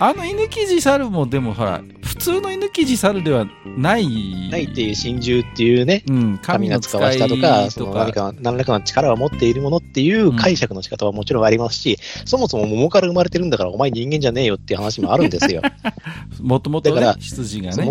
[0.01, 4.49] あの犬記事猿もでもほら、普通の犬記事猿ではない。
[4.49, 15.63] ないっていう真珠っていうね、うん、神の使わしたとか、その何か、何らかの力を持っているものっていう解釈の仕方はもちろんありますし、うん、そもそも桃から生まれてるんだからお前人間じゃねえよっていう話もあるんですよ。
[16.41, 17.85] もともと、ね、だから、羊がね。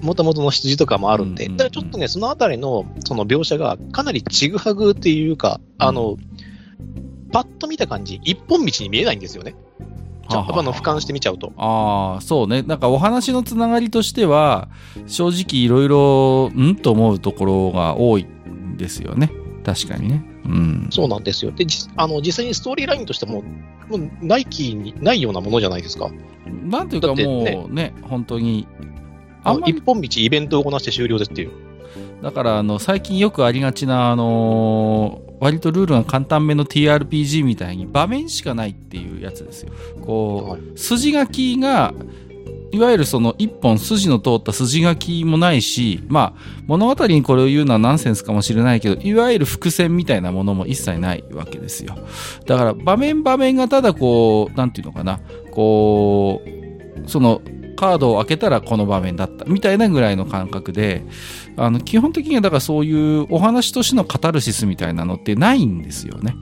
[0.00, 6.16] もともとの羊とかもあるんで、だからちょっとね、そのあたりのその描写がかなりちぐはぐっていうか、あの、
[7.32, 9.54] パッと見た感じ、一本道に見えないんですよね。
[10.32, 11.52] ちゃんとあの俯瞰してみちゃうと。
[11.56, 12.62] ああ、そうね。
[12.62, 14.68] なんかお話のつながりとしては、
[15.06, 19.30] 正直いろいろ、んと思うところが多いんですよね。
[19.64, 20.24] 確かにね。
[20.44, 20.88] うん。
[20.90, 21.52] そうなんですよ。
[21.52, 21.66] で、
[21.96, 23.42] あの、実際にストーリーラインとしても、
[23.88, 26.10] もう、ナイキにないようなものじゃないですか。
[26.64, 28.66] なんていうかもうね、ね本当に。
[29.44, 31.50] あ一本道イベントをこなして終了ですっていう。
[32.22, 39.72] だから、あの、最近よくありがちな、あのー割とルールが簡単めの TRPG みたいに場面しかないっていうやつですよ。
[40.00, 41.92] こう、筋書きが、
[42.70, 51.96] いわゆるその一本筋の通った筋書きもないし、まあ物語にこれを言うのはナンセンスかもしれないけど、いわゆる伏線みたいなものも一切ないわけですよ。
[52.46, 55.18] だから場面場面がただこう、なんていうのかな、
[55.50, 57.42] こう、その
[57.82, 61.02] カードを開けたらこの場面だったみたいなぐらいの感覚で、
[61.56, 66.36] あの基本的にはだからそういうお話としてのカタルシスみたいなのってないんですよね。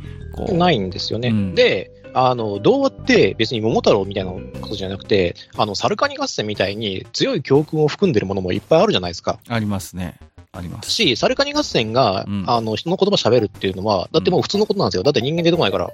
[0.52, 1.28] ないんですよね。
[1.28, 9.38] うん、で、あの、童話って別に桃太郎みたいなことじゃなくて、あの、サルカニ合戦みたいに強い教訓を含んでるものもいっぱいあるじゃないですか。
[9.48, 10.18] ありますね。
[10.52, 15.04] ありますし、サルカニ合戦が、うん、あの、人の言葉喋るっていうのは、だってもう普通のことなんですよ。
[15.04, 15.90] だって人間出てこないから。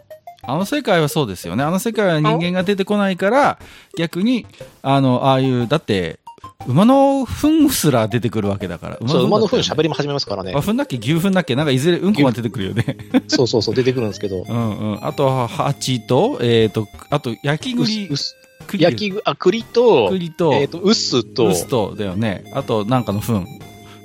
[0.46, 1.64] あの世界はそうですよね。
[1.64, 3.58] あの世界は人間が出てこないから、
[3.98, 4.46] 逆に、
[4.82, 6.18] あの、ああいう、だって、
[6.66, 8.96] 馬の糞すら出てくるわけだから。
[9.00, 10.52] 馬そう、馬の糞喋りも始めますからね。
[10.54, 10.96] あ、糞だっけ？
[10.96, 11.54] 牛糞だっけ？
[11.54, 12.96] なんかいずれうんこが出てくるよね。
[13.28, 14.44] そ うそうそう、出てくるんですけど。
[14.48, 15.06] うんうん。
[15.06, 18.08] あとは、蜂と、えっ、ー、と、あと、焼き栗。
[18.78, 22.50] 焼き、あ、栗と、栗と、えっ、ー、と、薄と、薄と、だよね。
[22.54, 23.46] あと、なんかの糞。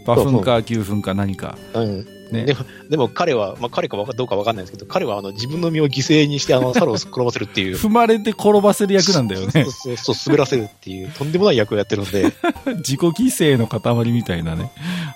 [0.05, 1.57] 馬糞か牛糞か何か。
[1.73, 2.20] うん。
[2.31, 7.75] ねでも、でも彼は、まあ彼かどうかわかんないですけど、彼はあの自分の身を犠牲にしてあの 猿を転ばせるっていう。
[7.75, 9.63] 踏まれて転ばせる役なんだよねそう。
[9.63, 12.23] そうそう、滑らせるっていう、とんでもない役をやってるんで、
[12.77, 14.71] 自己犠牲の塊みたいなね。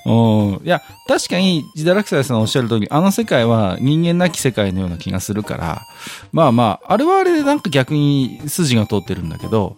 [0.06, 0.62] うん。
[0.64, 5.82] いや、確かに、ジダラクサイさんおっしゃる通り、あの世界は人間なき世界のような気がするから、
[6.32, 9.78] まあまあ、あれはあれでなんか逆に筋が通ってるんだけど、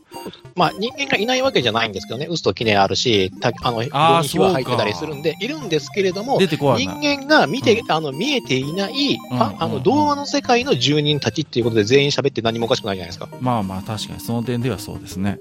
[0.56, 6.96] まあ人間がいないわけじゃないんですけどね、嘘と記念あるし、たあの、あー炉に火は入ってたりするんで、いるんですけれども、出てこ人な。
[6.98, 13.30] 間が見て、あの、見えていない、うんああの、うん童話の世界の住人たちっていうことで全員喋って何もおかしくないじゃないですか。
[13.40, 15.40] まあまあ、確かにその点ではそうですね。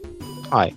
[0.51, 0.75] はい。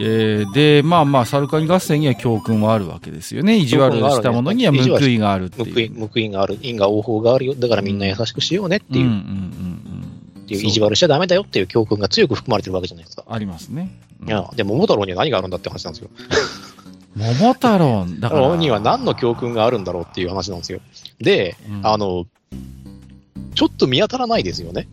[0.00, 3.56] えーで、まあまあ、サルカニ合戦には教訓はあるわけですよね。
[3.56, 6.08] 意地悪したものには報いがあるって報い、いう。
[6.08, 7.54] 報いがある、因果応報があるよ。
[7.54, 10.46] だからみんな優しくしようねっていう、うんうんっうんうん。
[10.46, 13.24] ていう意地悪しちゃダメだよっていう教訓が強く含まれてるわけじゃないですか。
[13.28, 13.90] ありますね。
[14.22, 16.10] うんいや、でも桃太郎には何があるんだって話なんですよ。
[17.18, 18.56] 桃太郎、だから。
[18.56, 20.80] には何の教訓があるんだろうっていう話なんですよ。
[21.18, 22.26] で、うんあの、
[23.54, 24.88] ちょっと見当たらないですよね。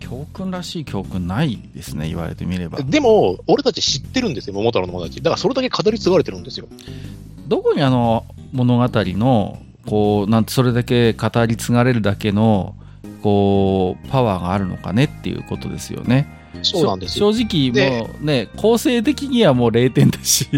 [0.00, 2.82] 教訓らしい教訓ないですね、言われてみれば。
[2.82, 5.22] でも、俺たち知ってるんですよ、桃太郎の友達。
[5.22, 6.66] だからそれだけ語り継がれてるんですよ。
[7.46, 12.74] どこにあの物語の、こう、なんてそれだけ語り継がれるだけの、
[13.22, 16.39] こう、パワーがあるのかねっていうことですよね。
[16.62, 17.32] そうなんですよ。
[17.32, 20.48] 正直、でもうね、構成的にはもう0点だし。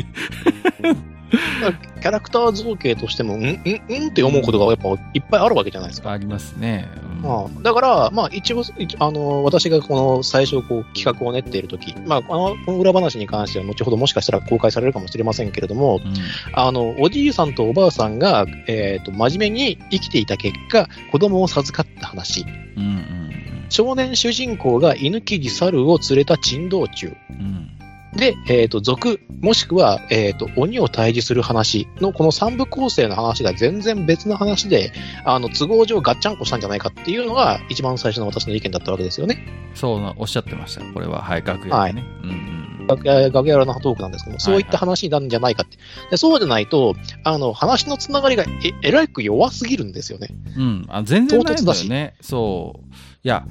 [2.03, 6.11] キャラクター造形としても、うん、うん、うんって思うことがやっぱいっぱいあるわけじゃないですか。
[6.11, 6.89] ありますね。
[7.07, 16.15] うんまあ、だから、まあ、一応、一あの、私がこの最初、こう、企画を練っているとき、まあ、あの、この裏話に関しては、後ほどもしかしたら公開されるかもしれませんけれども、うん
[16.53, 22.45] あの、おじいさんとおばあさんが、えっ、と、真面目に生きていた結果、子供を授かった話。
[22.77, 22.87] うんう
[23.29, 23.32] ん
[23.73, 27.17] 少年主人公が犬キジ猿を連れた珍道中。
[27.31, 27.69] うんうん
[28.15, 34.93] で、えっ、と、族、もしくは、えっ、と、鬼を退治する話の、この三部構成の話が全然別の話で、
[35.25, 39.47] あの、都合上ガッチャンコしたんじゃないかっていうのが、一番最初の私の意見だったわけですよね。
[39.75, 40.83] そうな、おっしゃってました。
[40.93, 42.05] これは、はい、楽屋でね。
[42.23, 45.79] うんうん楽屋楽屋裏のトークなんですけども、そういった話になるんじゃないかって。
[46.11, 50.29] でそうでないと、あの、話のつながりがえ、えらく弱すぎるんですよね。
[50.57, 52.15] うん、あ全然ないんだよね。
[52.21, 52.95] そう。
[53.25, 53.47] いや、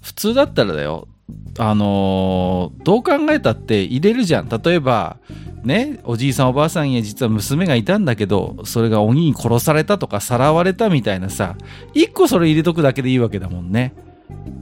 [0.00, 1.08] 普通だったらだよ。
[1.58, 4.48] あのーどう考えたって入れるじゃん。
[4.48, 5.18] 例えば、
[5.62, 11.56] ね、おじいさんおばあさんへ実は娘がいたんだけど、それが鬼に殺されたとかさらわれたみたいなさ、
[11.94, 13.94] 一個それ入れとくだけでいいわけだもんね。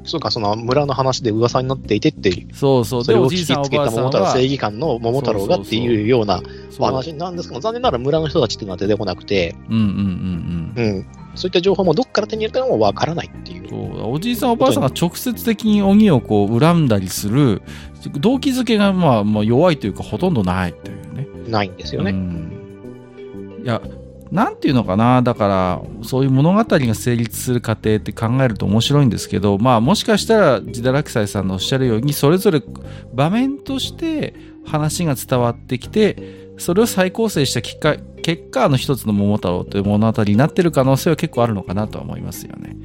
[0.04, 2.54] そうか、その村の話で噂になっていてっていう。
[2.54, 3.00] そうそう。
[3.00, 6.42] おじいさんおつけたばあさんは、桃太郎正義感の桃太郎がっていうような
[6.78, 10.84] 話なんですけど、残念ながら村の人たちっていうのは出てこなくて、うんうんうんうん。
[10.84, 11.06] うん。
[11.34, 13.68] そういった情報もどっから手に入れたのもわからないっていう。
[13.68, 17.62] そうおじいさんおばあさんが直接的に鬼をこう恨んだりする
[18.12, 21.26] 動機づけがまあまあ弱いというかほとんどないというね。
[21.48, 22.10] ないんですよね。
[22.10, 22.56] うん
[23.62, 23.82] いや、
[24.30, 32.62] なんていうのかな、だから、そういう物語が成立する過程って考えると面白いんですけど、まあ、もしかしたら、ジダラクサイさんのおっしゃるように、それぞれ
[33.12, 37.96] 場面として話が伝わってきて、それを再構成した結果、
[38.36, 42.76] 結果、あの一つの桃太郎という物語になってる可能性は結構あるのかなとは思いますよね。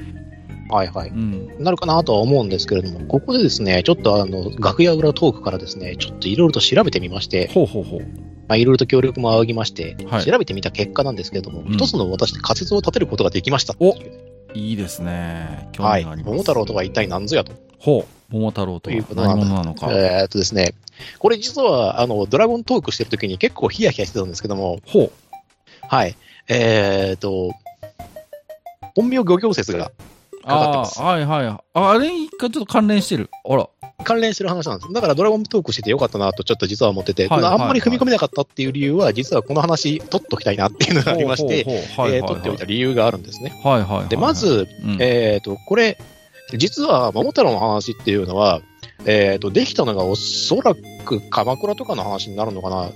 [0.71, 1.09] はいはい。
[1.09, 1.63] うん。
[1.63, 7.99] なるかなとは思うんですけれども、ここでですね、ちょっとあの、楽屋裏トークからですね、ちょっといろいろと調べてみまして、ほうほうほう。
[8.47, 13.95] まあ、いろいろと協力も仰ぎまして、はい調べてみた結果なんですけれども、うん一つの私で仮説を立てることができましたっていう
[14.55, 15.69] いいですね。
[15.73, 16.01] 興はい。
[16.01, 16.31] 味があります。
[16.31, 17.53] 桃太郎とは一体何ぞやと。
[17.77, 18.05] ほう。
[18.29, 19.91] 桃太郎とはということな何者なのか。
[19.91, 20.73] えーっとですね、
[21.19, 25.11] これ実は、あの、ドラゴントークしてる時に結構ヒヤヒヤしてたんですけども、ほう。
[25.87, 26.15] はい。
[26.47, 27.51] えーっと、
[28.95, 29.91] 本名漁業説が
[30.43, 31.47] かかってますああ、はいはい。
[31.47, 33.29] ああれにちょっと関連してる。
[33.47, 33.67] あら。
[34.03, 34.93] 関連してる話なんです。
[34.93, 41.63] だからドラゴントークしててよかったなとちょっと実は思ってて、はいはいはいあんまり踏み込めなかったっていう理由は、実はこの話取っときたいなっていうのがありまして、
[41.95, 43.59] 取っておいた理由があるんですね。
[43.63, 44.07] はいはいはい。
[44.09, 45.97] で、ま、ず、うんえっ、と、これ、
[46.57, 48.61] 実は桃太郎の話っていうのは、
[49.05, 52.91] えっ、と、できたのがおそらく鎌倉とかの話になるのかな。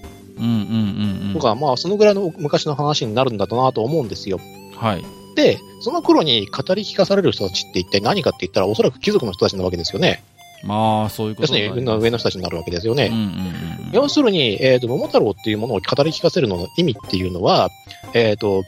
[1.33, 4.39] とか、まあ、そのぐらいの昔の話になるんだなと思うんですよ。
[4.75, 5.05] はい。
[5.35, 10.23] で、その頃に語り聞かされる人たちって一体何かって言ったら、おそらく貴族の人たちなわけですよね。
[10.63, 13.07] まあ、そういうことになります上の人たちになるわけですよね。
[13.07, 13.91] うんうんうんうん。
[13.93, 17.69] 要するに、えっ、と、桃太郎っていうものを語り聞かせるのの意味っていうのは、
[18.13, 18.63] えっ、と、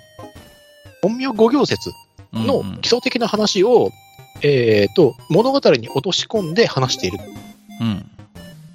[1.01, 1.91] 本名五行説
[2.33, 3.91] のうんうん基礎的な話を、
[4.41, 7.19] えっ、と、物語に落とし込んで話している。
[7.81, 8.10] うん。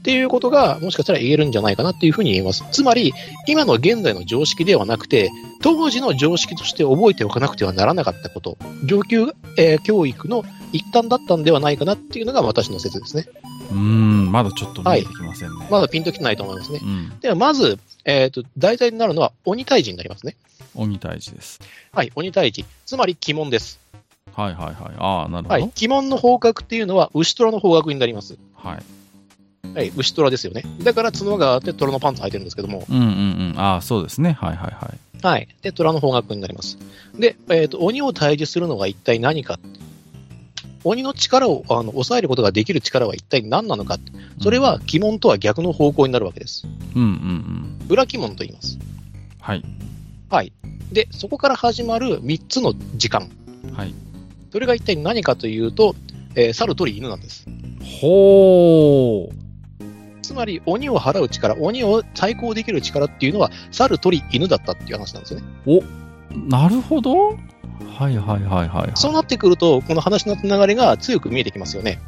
[0.07, 2.65] っていうことが、もしかしたら言えるんじゃないかなっていうふうに言えます。
[2.71, 3.13] つまり、
[3.49, 13.27] 今の現在の常識ではなくて、当時の常識として覚えておかなくてはならなかったこと、上級、えー、教育の一端だったんではないかなっていうのが私の説ですね。
[13.73, 15.57] うん、まだちょっと見えてきませんね。
[15.57, 16.79] はい、まだピンときてないと思いますね。
[16.81, 20.37] うん、では、まず、えっ、ー、と、題材になるのは鬼退治になりますね。
[20.77, 21.61] 鬼退治です。
[21.91, 22.65] はい、鬼退治。
[22.85, 23.81] つまり鬼門です。
[24.35, 24.95] はいはいはい。
[24.99, 25.49] ああ、なるほど。
[25.49, 28.39] はい、鬼門の方角っていうのは、牛虎の方角になります。
[28.55, 28.79] はい。
[29.75, 30.63] はい、牛虎ですよね。
[30.83, 32.87] だから角があって虎のパンツ履いてるんですけども。
[32.89, 33.55] うんうんうん。
[33.57, 34.33] ああ、そうですね。
[34.33, 34.99] はいはいはい。
[35.23, 35.49] はい。
[35.63, 36.79] で、虎の方角になります。
[37.19, 39.59] で、えっ、ー、と、鬼を退治するのが一体何か。
[40.85, 43.99] 鬼の力をあの抑えることができる力は一体何なのか。
[44.41, 46.65] それは鬼門とは逆の方向になるわけです。
[46.95, 47.13] うんうんう
[47.85, 47.87] ん。
[47.89, 48.79] 裏鬼門と言います。
[49.41, 49.65] はい。
[50.31, 50.53] はい。
[50.93, 53.29] で、そこから始まる3つの時間。
[53.73, 53.95] はい。
[54.53, 55.97] それが一体何かというと、
[56.37, 57.47] えー、猿、鳥、犬なんです。
[58.01, 59.46] ほー。
[60.37, 65.47] つまり、鬼を払う力、鬼を対抗できる力っていうのは、猿、鳥、犬だったっていう話なんですよね。
[65.65, 65.83] お
[66.51, 67.29] なるほど。
[67.29, 67.39] はい
[67.99, 71.99] はいはいはい、はい、そうなってくると、この話のつながりが強く見えてきますよね。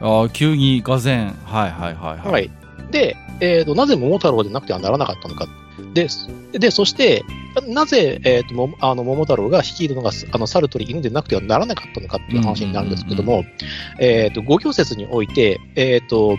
[0.00, 1.34] ああ、急に、がぜん。
[1.44, 2.32] はいはいはいはい。
[2.32, 2.50] はい。
[2.90, 5.46] で、えーと、なぜ桃太郎でなくてはならなかったのか。
[5.92, 6.08] で、
[6.58, 7.22] でそして、
[7.68, 13.44] なぜ、えーと、もあの桃太郎が率いるのがあの猿鳥犬でなくてはならなかったのかっていう話になるんですけども、
[14.00, 16.38] えーと、五行説において、えーと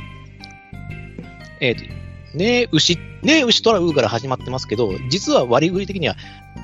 [1.60, 6.16] えーと、ねえ牛、ねえ牛トラウから始まってますけど、実は割り振り的には、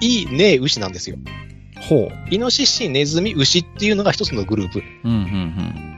[0.02, 1.18] いいねえ牛なんですよ。
[1.80, 2.12] ほう。
[2.30, 4.84] イノシシ、ネズミ、牛っていうのが一つのグループ。
[5.04, 5.98] うんうんうん。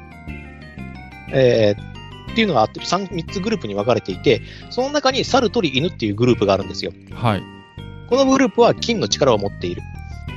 [1.33, 6.93] えー、っていうのがあって、3, 3つグループに分かれていて、その中に猿、鳥、犬っていうグループがあるんですよ。
[7.13, 7.43] はい。
[8.09, 9.81] このグループは金の力を持っている。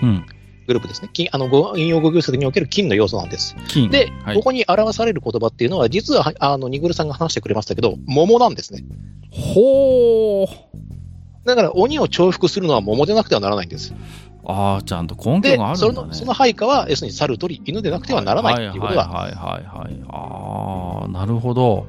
[0.02, 0.26] うん。
[0.66, 1.10] グループですね。
[1.12, 3.56] 金あの引用語行説における金の要素なんです。
[3.90, 8.84] で、はい、ここに表される言葉っていうのは、実は、あの、ニグルさんが話してくれましたけど、桃なんですね。
[9.30, 10.48] ほー。
[11.44, 13.94] だから、鬼を重複するのは桃でなくてはならないんです。
[14.44, 19.08] ああ、ちゃんと根拠があるんだ、ね、その、その配下は、要するに猿、鳥、犬でなくてはならないっていうことが。
[19.08, 20.04] はいはいはいはい、はい。
[20.08, 21.86] ああ、なるほど。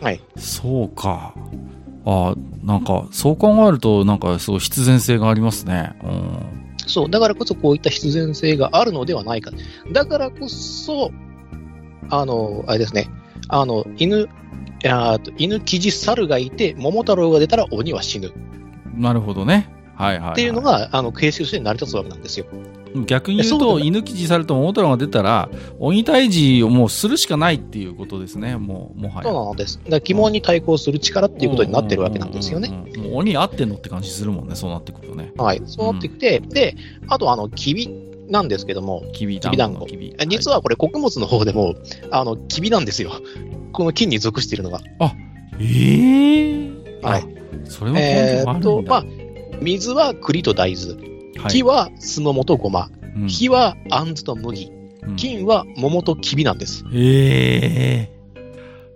[0.00, 0.20] はい。
[0.36, 1.34] そうか。
[2.06, 5.92] ああ、なんか、そう考えると、なんか、すごい必然性がありますね。
[6.02, 6.67] うん。
[6.88, 9.52] そう、だからこそこういった必然性があるのではないか。
[9.92, 11.12] だからこそ、
[12.10, 13.08] あの、あれですね、
[13.48, 14.28] あの、犬、
[14.86, 18.32] あ犬、キジ、猿がいて、桃太郎が出たら鬼は死ぬ。
[18.94, 19.70] なるほどね。
[19.94, 22.46] はいはい、はい、っていうのが、あの、形式として成り立つわけなんですよ。
[23.06, 25.48] 逆に言うと、犬記事されと桃太郎が出たら、
[25.78, 29.22] 鬼退治をもうするしかないっていうことですね、もう、もはや。
[29.24, 29.80] そうなんです。
[29.88, 32.68] だ疑問に対抗する力っていうことになってるわけなんですよね。
[32.68, 35.32] もう鬼あってんのって感じするもんね、そうなってくるとね。
[35.36, 36.76] はい、そうなってきて、うん、で、
[37.08, 37.88] あと、あの、きび
[38.28, 39.86] なんですけども、きび団子。
[40.28, 41.74] 実はこれ、穀物の方でも、
[42.10, 43.12] あの、きびなんですよ。
[43.72, 44.80] この金に属しているのが。
[44.98, 45.14] あ、
[45.60, 47.24] ええー、はい。
[47.64, 49.04] それもえー、っと、まあ、
[49.60, 51.17] 水は栗と大豆。
[51.48, 52.90] 木は酢の素ごま。
[53.16, 54.72] うん、火は杏と麦。
[55.16, 56.84] 金は桃ときびなんです。
[56.92, 58.18] へえー。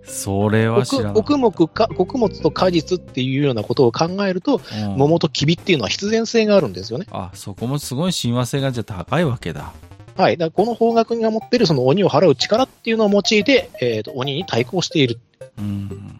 [0.05, 0.85] それは。
[0.85, 7.07] 穀物か、穀物と果実っていうようなことを考えると、うん、桃ときびっていうのは必然性があるんですよね。
[7.11, 9.73] あ、そこもすごい親和性がじゃ高いわけだ。
[10.15, 10.37] はい。
[10.37, 15.19] だこの方角が持ってるその鬼を払う力っていうのを用いて、えっ、ー、と、鬼に対抗している。
[15.57, 16.19] うん。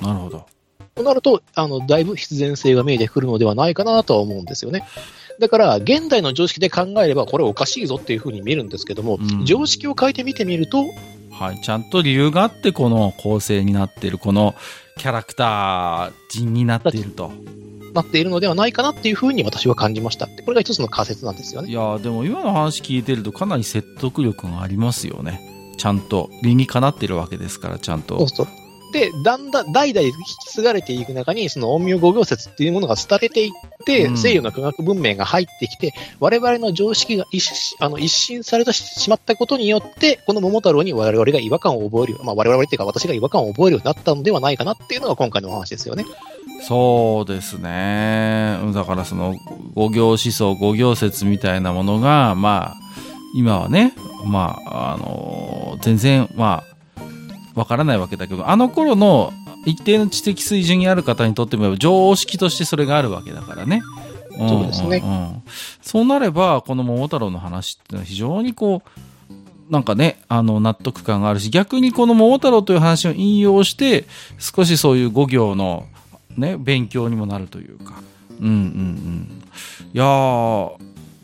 [0.00, 0.46] なるほど。
[1.02, 4.84] となると、あの、だいぶ必然性が見えてくるのではないかなとは思うんですよね。
[5.40, 10.84] だから、現代の常識で考えれば、これおかしいぞっていうふうに見えるんですけども、うん、常識を変えてみてみると、
[11.30, 14.54] はい、ちゃんと理由があって、この構成になっている、この
[14.98, 17.32] キャラクター人になっていると。
[17.94, 20.26] なっているのではないかなっていうふうに私は感じました。
[20.26, 21.70] これが一つの仮説なんですよね。
[21.70, 25.74] いやでも今の話聞いてるとかなり説得力がありますよね。
[25.76, 28.16] ちゃんと理にかなってるわけですから、ちゃんと。
[28.18, 28.61] そうそう。
[28.92, 33.52] で、だんだん、代々引き継がれていく中に、その陰陽五行説っていうものが廃れていっ
[33.84, 37.50] て、うん、西洋の科学文明が入ってきて、我々の常識が一
[37.80, 46.04] あの一新されてしまったことによって、この桃太郎に我々が違和感を覚える、まあ我々っていうか私が違和感を覚えるようになったのではないかなっていうのが今回のお話ですよね。
[46.62, 48.58] そうですね。
[48.72, 49.34] だからその
[49.74, 52.76] 五行思想、五行説みたいなものが、まあ、
[53.34, 56.71] 今はね、まあ、あの、全然、まあ、
[57.54, 59.32] わからないわけだけど、あの頃の
[59.64, 63.82] 一定の知的水準にある方にとっても常識としてそれがあるわけだからね。
[64.36, 65.42] そうですね、うんうん。
[65.82, 74.06] そうなれば、この桃太郎の話っていうのは非常にこう、なんかね、あの、納得感があるし、逆にこの桃太郎という話を引用して、
[74.38, 75.86] 少しそういう五行の
[76.36, 77.94] ね、勉強にもなるというか。
[78.40, 79.42] うんうんうん。
[79.92, 80.72] いやー、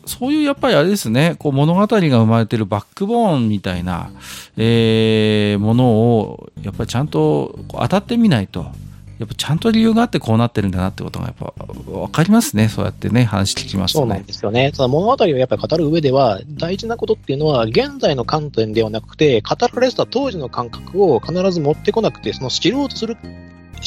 [0.09, 4.09] そういうやっぱりあれですね、こう物語が生まれてるバックボーンみたいな、
[4.57, 8.71] えー、ものを、やっぱりちゃんと当たってみないと、
[9.19, 14.71] やっぱちゃんと理由があってこうなってるんだなってことがやっぱ分かりますね、そうやってね、話聞きますと、ね、そうなんですよね。
[14.73, 23.15] その物語をやっぱり語る上では、大事なことっていうのは、現在の観点ではなくて、語られてた当時の感覚を必ず持ってこなくて、その知ろうとする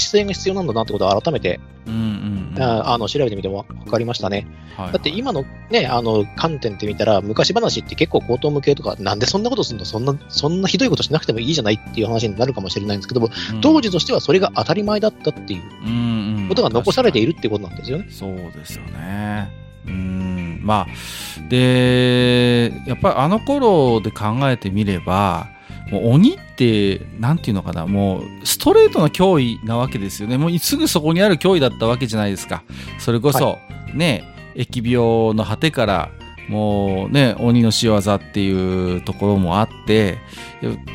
[0.01, 4.47] 姿勢が必要なんだなってことを改めて、うんうんうん、あの調べてみても分かりましたね。
[4.77, 9.85] はい、だって今の,、ね、あの観点って見たら、昔話って結構口頭無形とか、なんでそんなことするの？
[9.85, 18.07] そんな、そんなひどいことしなくてもいいじゃないっていう話になるかもしれないんですけども、うん、当時としてはそれが当たり前だったっていうことが残されているってことなんですよね。
[18.11, 19.51] そうですよね。
[19.85, 25.49] うんまあ、で、やっぱりあの頃で考えてみれば、
[25.93, 30.39] もう鬼って、なんていうのかな、もうストレートな脅威なわけですよね。
[30.39, 32.63] もうすぐそこにある脅威だったわけじゃないですか。
[32.99, 33.59] それこそ、は
[33.95, 34.25] い、ね、
[34.57, 36.11] 疫病の果てから、
[36.49, 40.19] もうね、鬼の仕業っていうところもあって、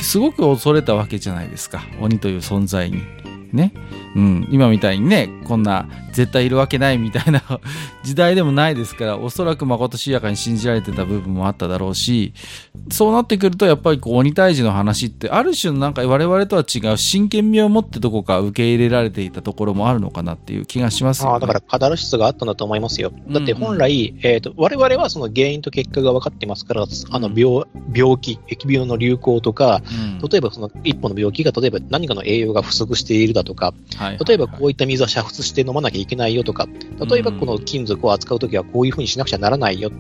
[0.02, 1.84] すごく恐れたわけじゃないですか。
[2.02, 3.04] 鬼という存在に。
[3.54, 3.74] ね。
[4.18, 7.44] うん、今みたいにね、こんな絶対いるわけないみたいな
[8.04, 12.34] 時代でもないですから、おそらくまことしやかに信じられてた部分もあっただろうし、
[12.92, 23.12] そうなってくると、やっぱりこう鬼退治の話って、ある種のなんか我々とは違う真剣味を持ってどこか受け入れられていたところもあるのかなっていう気がしますよ、ね、あだからカタルシスがあったんだと思いますよ。
[23.30, 29.84] だって本来、うんうん、えっ、ー、と、我々はその原因と結果が分かってますから、あの病、病気、疫病の流行とか、
[30.22, 36.68] うん、例えばその一本の病気が例えば何かの栄養が不足しているだとか、はい例えばこういった水は煮沸して飲まなきゃいけないよとか、
[37.10, 39.92] 例えばこの金属を扱うときはこういうふうにしなくちゃならないよ。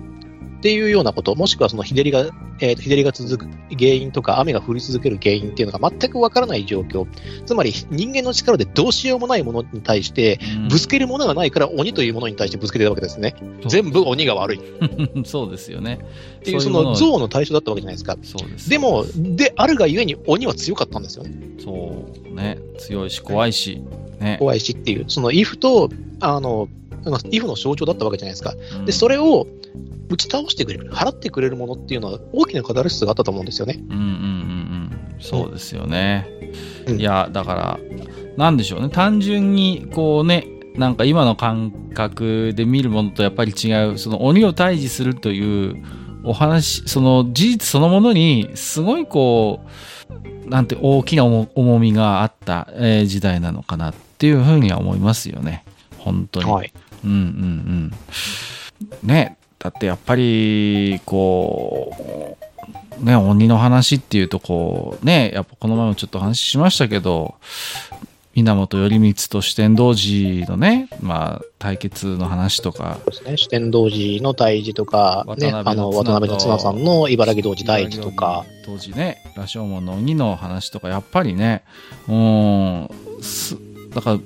[0.58, 2.26] っていうようなこと、もしくはその日照りが、
[2.60, 7.08] えー、日照りが続く原因とか、雨が降り続ける原因っていうのが全くわからない状況。
[7.46, 10.40] つまり人間の力でどうしようもないものに対して、
[10.70, 13.36] ぶつけるものがないから鬼というものに対してぶつけてるわけですね。
[13.68, 14.60] 全部鬼が悪い。
[15.26, 16.00] そうですよね。
[16.40, 18.18] っていう、その像の対象だったわけじゃないですか。
[18.24, 18.70] そうです。
[18.70, 21.32] でも、であるがゆえに鬼は強かったんですよね。
[21.64, 22.58] そうね。
[22.80, 23.82] 強いし怖いし。
[24.20, 25.90] ね、怖いしっていう、そのイフと、
[26.20, 26.68] あの、
[27.32, 28.54] イフの象徴だったわけじゃないですか。
[28.80, 29.48] うん、で、それを
[30.10, 33.80] 打ち倒してくれる、払ってくれるものっていうのは大きなカタルシスがあったと思うんですよね。
[33.90, 35.16] うんうんうんうん。
[35.20, 36.28] そうですよね。
[36.88, 37.80] うん、いや、だから、
[38.38, 38.90] なんでしょうね。
[38.90, 45.84] 単純に、こうね、なんか今の感覚で見るものとやっぱり違う、その鬼を退治するという
[46.24, 49.62] お話、その事実そのものに、すごいこ
[50.46, 55.64] う、なんて大きな重みがあった、えー、時代なのかなっていうふうには思いますよね。
[55.98, 56.52] 本当に。
[56.52, 56.72] はい。
[57.04, 57.92] うんうん
[59.04, 59.08] うん。
[59.08, 62.38] ね、だってやっぱり、こ
[63.02, 67.36] う、ね、鬼の話っていうとこう、ね、やっぱこの前もちょっと話しましたけど、
[68.36, 73.00] 源頼光と四天王寺のね、まあ、対決の話とか。
[73.06, 73.38] そうですね。
[73.38, 78.46] 四天王寺の大寺とか、ね、あの、渡辺の妻さんの茨城童寺大寺とか。
[78.66, 81.64] 当時ね、羅生門の鬼の話とか、やっぱりね、
[82.08, 82.90] うん、
[83.96, 84.20] だから、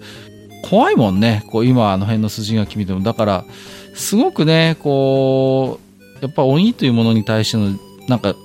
[0.63, 1.43] 怖いもんね。
[1.47, 3.01] こう、今、あの辺の筋書き見ても。
[3.01, 3.45] だから、
[3.93, 5.79] すごくね、こ
[6.21, 8.35] う、やっぱ鬼というものに対しての、なんか、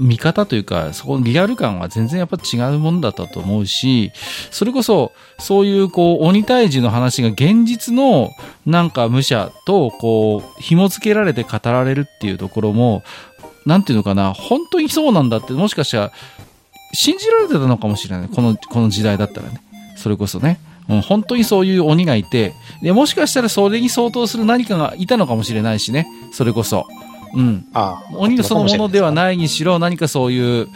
[0.00, 4.12] 見方というか、そこのリアル感は全然やっぱ違うものだったと思うし、
[4.50, 8.30] それこそ、そういうこう、鬼退治の話が現実の
[8.64, 13.02] なんか武者とこう、紐付けられて語られるっていうところも、
[13.66, 16.12] なんていうのかな、本当にそうなんだって、もしかしたら、
[16.92, 18.28] 信じられてたのかもしれない。
[18.28, 19.60] この、この時代だったらね。
[19.96, 20.60] それこそね。
[20.88, 26.06] うん、本当にそういう鬼がいて、で、もしかしたらそれに相当する何かがいたのかもしれないしね。
[26.32, 26.86] それこそ。
[27.34, 27.66] うん。
[27.72, 30.68] ああ鬼そのものではないにしろ、何かそういう、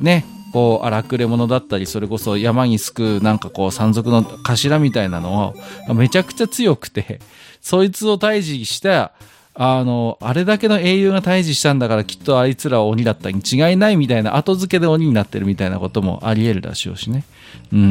[0.00, 5.54] ね、こう、荒くれ者だったり、それこそ山に救う、なんかこう、山賊の頭みたいなの
[5.88, 7.20] を、めちゃくちゃ強くて、
[7.60, 9.12] そいつを退治した、
[9.58, 17.24] あの、あれだけの英雄が退治したんだからきっとあいつらは鬼だったに違いないみたいな後付けで鬼になってるみたいなこともあり得るらしいしね。
[17.72, 17.86] うんうん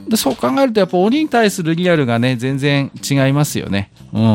[0.00, 0.08] うん。
[0.08, 3.90] でそう考えるとやっぱ鬼に対するリアルがね、全然違いますよね。
[4.12, 4.34] うんうんう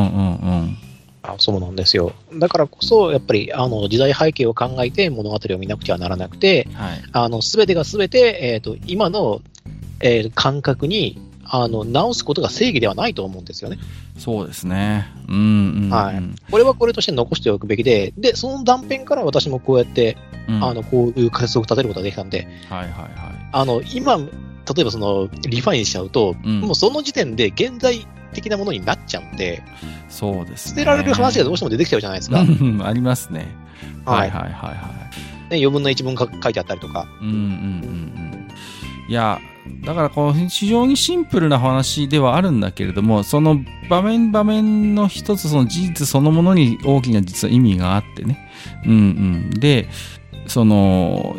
[0.64, 0.76] ん。
[1.22, 2.12] あそうなんですよ。
[2.34, 9.40] だからこそ、やっぱりあの時代背景を考えて物語を見なくてはならなくて、はい、あの全てが全て、えーと、今の、
[10.00, 13.78] えー、感覚にあの直すことが正義ではないと思うんですよね。
[14.18, 15.06] そうですね。
[15.28, 16.22] うん、うん、はい。
[16.50, 23.10] これはこれとして残しておくべきで、で、その断片から私もこうやって、うん、あの、こういう仮説を立てることができたんで、はいはいはい。
[23.52, 24.24] あの、今、例
[24.80, 29.62] えばその、リファインしちゃうと、うん、もうその時点で現在的なものになっちゃうんで、
[30.10, 32.40] そうです、ね、捨てられる話がどうしても出てきちゃうじゃないですか。
[32.84, 33.46] ありますね。
[34.04, 34.74] はいはいはいは
[35.50, 35.52] い。
[35.52, 37.08] ね、余分な一文書いてあったりとか。
[37.22, 38.48] うんうんうんうん。
[39.08, 39.40] いや、
[39.84, 48.50] だからこう非常にシンプルな話ではあるんだけれどもその場面場面の一つその事実そのものに大きな実は意味があってね、
[48.84, 49.88] うんうん、で
[50.46, 51.36] その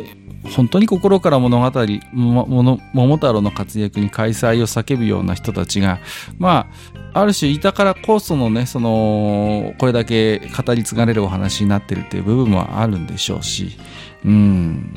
[0.56, 6.00] 本当に心から物語桃太郎の活躍に開催を叫ぶような人たちが
[6.38, 6.66] ま
[7.12, 13.78] あある種いたからこそのねそのこれだけ語り継がれるお話になってるっていう部分もあるんでしょうし。
[14.24, 14.94] うん。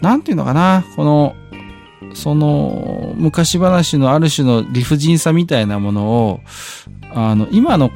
[0.00, 1.34] なんていうのかなこの
[2.14, 6.40] その昔話のある種の理不尽さみたいなものを
[7.12, 7.90] あの今の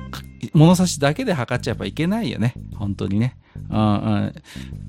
[0.53, 3.37] 物差しだけで測っちゃやっぱいけないよね本当にね。
[3.71, 3.81] うんう
[4.27, 4.35] ん、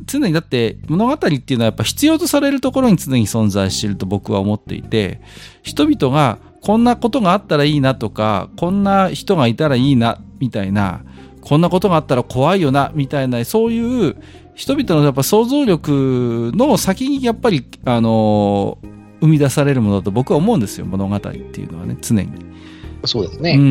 [0.05, 5.21] 常にだって物語っていうのはやっぱ必要とされるところに常に存在していると僕は思っていて
[5.63, 11.03] 人々がこんなことがあったらいいなとかこんな人がいたらいいなみたいな
[11.41, 14.15] こんなことがあったら怖いよなみたいなそういう
[14.55, 18.77] 人々のやっぱ想像力の先にやっぱりあの
[19.21, 22.49] 生み出されるものだと僕は思うんですよ物語っていうのはね常に。
[23.05, 23.53] そうですね。
[23.53, 23.65] うんう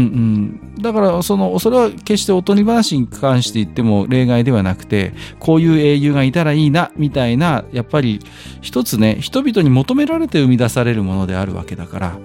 [0.79, 0.83] ん。
[0.83, 8.21] だから、その、それは決しておとり話に関して言っても例外ではなくて、こういう英雄がいたらいいな、みたいな、やっぱり、
[8.63, 12.19] 一つね、人々に求められて生み出されるものであるわけだから、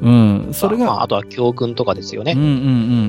[0.00, 0.48] うん。
[0.52, 0.86] それが。
[0.86, 2.32] まあ、あとは教訓とかですよね。
[2.32, 2.50] うんうんう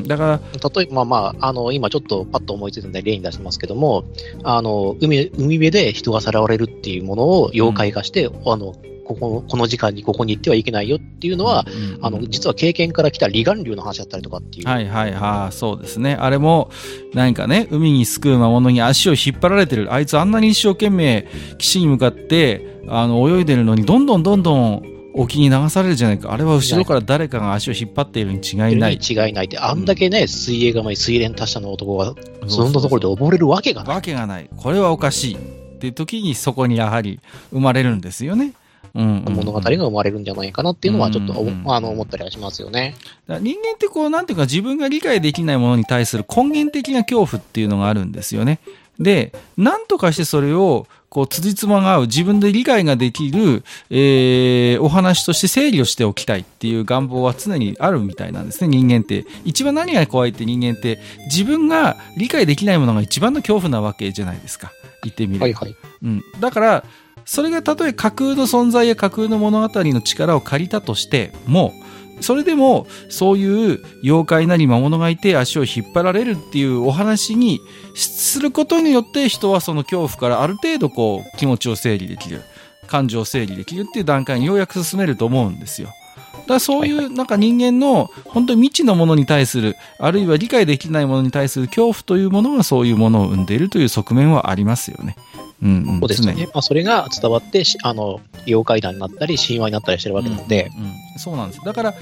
[0.02, 0.04] ん。
[0.04, 0.70] だから。
[0.76, 4.04] 例えば、まあ、あの、今ちょっとパッと思いついたんで例に出しますけども、
[4.44, 8.76] あの、海、海辺で人がさらわれるっていうものを妖怪化して、うん、あの、
[9.10, 14.68] ここ、この時間にここに行ってはいけないよっていうのは、うんうん、あの、実は経験から来た離岸流の話だったりとかっていう。
[14.68, 16.14] はいはいはい、そうですね。
[16.14, 16.70] あれも、
[17.16, 19.92] 何かね、海に救う魔物に足を引っ張られてる。
[19.92, 24.84] あいつあんなに一生懸命岸に向かって、あの、泳いでるのに、どんどんどんどん
[25.16, 26.32] 沖に流されるじゃないか。
[26.32, 29.00] あれは後ろから誰かが足を引っ張っているに違いない。
[29.02, 32.14] 違いないって、あんだけね、水泳がまい水練達者の男が、
[32.46, 33.96] そんなところで溺れるわけがない。
[33.96, 34.48] わけがない。
[34.56, 35.36] これはおかしい。
[35.36, 35.38] っ
[35.80, 38.54] ていう時にそこにやはり生まれるんですよね。
[38.94, 41.34] 物語が生まれるんじゃないかなっていうのは、ちょっと、
[41.66, 42.96] あの思ったりはしますよね。
[43.28, 48.60] 人間ってこう、なんていうか自分が理解できないものに対する根源的な恐怖っていうのがあるんですよね。
[49.00, 59.26] で、なんとかしてそれを、こう、辻褄が合う、自分で理解ができる、えー、お話として整理をしておきたいっていう願望は常にあるみたいなんですね、人間って。
[59.46, 64.72] 一番何が怖いって人間って、自分が理解できないものが一番の恐怖なわけじゃないですか。
[65.04, 65.46] 言ってみると。
[65.46, 65.76] はいはい。
[66.04, 66.24] うん。
[66.40, 66.84] だから、
[67.30, 71.76] それがたとえ架空の存在や架空の物語の力を借りたとしても、
[72.22, 77.62] それでもそういう妖怪なり魔物がいて足を引っ張られるっていうお話に
[77.94, 82.42] することによって人はその恐怖からある程度こう気持ちを整理できる
[82.88, 85.90] 感情を整理できるっていう段階にようやく進めると思うんですよ。
[86.34, 95.16] だからそういうなんか人間の本当に未知のものに対するあるいは理解できないものに対する恐怖というものがそういうものを生んでいるという側面はありますよね。
[95.62, 96.36] うんうん、そうですね。
[96.54, 100.72] まあ、それが伝わって、あの、妖怪談になったり、神話になったりしてるわけなので。
[100.78, 101.62] うん、うん、そうなんです。
[101.64, 101.94] だから、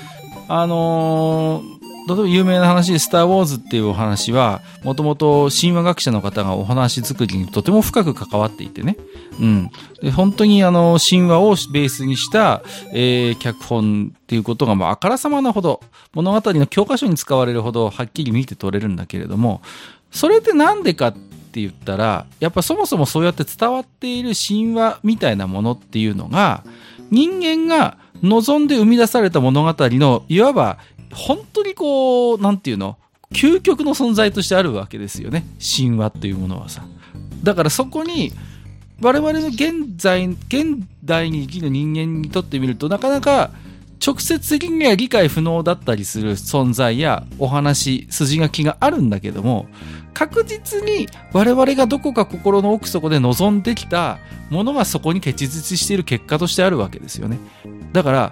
[0.48, 1.78] あのー、
[2.08, 8.96] 例えば有名な話で、スター・ウォーズっていうお話は、もともと神話学者の方がお話作りにとても深く関わっていてね。
[9.42, 9.70] うん。
[10.02, 15.82] で本当にあの、神話をベースにした、えー、脚本っていうことが、まあ、あからさまなほど、
[16.14, 19.62] 物語の教科書に使われるほど、はっきり見て取れるんだけれども、
[20.10, 26.64] それってなんでかってって言ったらやっぱそもそもそうやって伝わっている神話みたいなものっていうのが
[27.10, 30.78] 人間が望んで生み出された物語のいわば
[31.14, 32.98] 本当にこうなんていうの
[33.32, 35.46] 究極の存在としてあるわけですよね。
[35.60, 36.86] 神話っていうものはさ。
[37.44, 38.32] だからそこに
[39.02, 43.52] 我々の現在現代に生きる人間にとってみるとなかなか
[44.06, 49.68] 直接的には理解不能だったりする存在やお話筋書きがあるんだけども
[50.18, 54.18] 確実に我々がどこか心の奥底で望んできた
[54.50, 57.38] ものがそこに結実している結果としてあるわけですよね。
[57.94, 58.32] だから、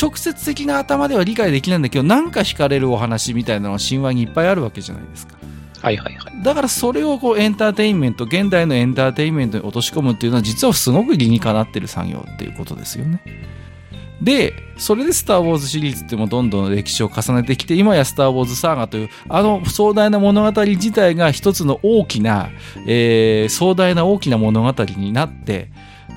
[0.00, 5.34] 直接的な頭では理解できないんだけど、なんか惹かれるお話みたいなのは神話にいっぱいあるわけじゃないですか。
[5.82, 6.42] はいはいはい。
[6.42, 13.20] だからそれをこうエンターテインメント、現代のエンターテインメントに落とし込むっていうのは実はすごく理にかなってる作業っていうことですよね。
[14.20, 22.50] で、それでスター・ウォーズシリーズってもどんどん歴史を重ねてきて、今やスター・ウォーズ・サーガという、あの壮大な物語自体が一つの大きな、
[22.86, 25.68] えー、壮大な大きな物語になって、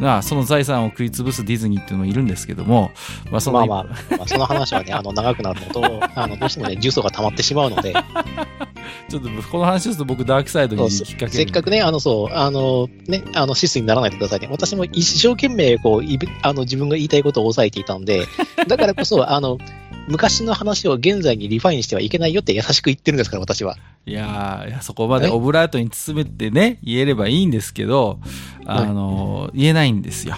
[0.01, 2.91] まあ、その財産を食い潰すディズニーっていうのもいるんですけども、
[3.29, 5.81] まあ、その、まあまあ、まあ、その話はね、あの、長くなるのと、
[6.15, 7.93] あの、どうしてもね、重曹が溜まってしまうので、
[9.09, 14.47] ちょっとこの話すると僕ダークサイドにきっかけせっかくね、あの、そう、あの、ね、あの、シスにならないでくださいね。
[14.49, 18.25] 私も一生懸命、こう、いあの、自分が言いたいことを抑えていたんで、
[18.67, 19.59] だからこそ、あの、
[20.07, 23.77] 昔の話を現在にリファインしてはいけないよって優しく言ってるんですから、私は。
[24.05, 28.19] いやいやそこまでオブラートに包めてね、言えればいいんですけど、
[28.65, 30.35] あの、言えないんですよ。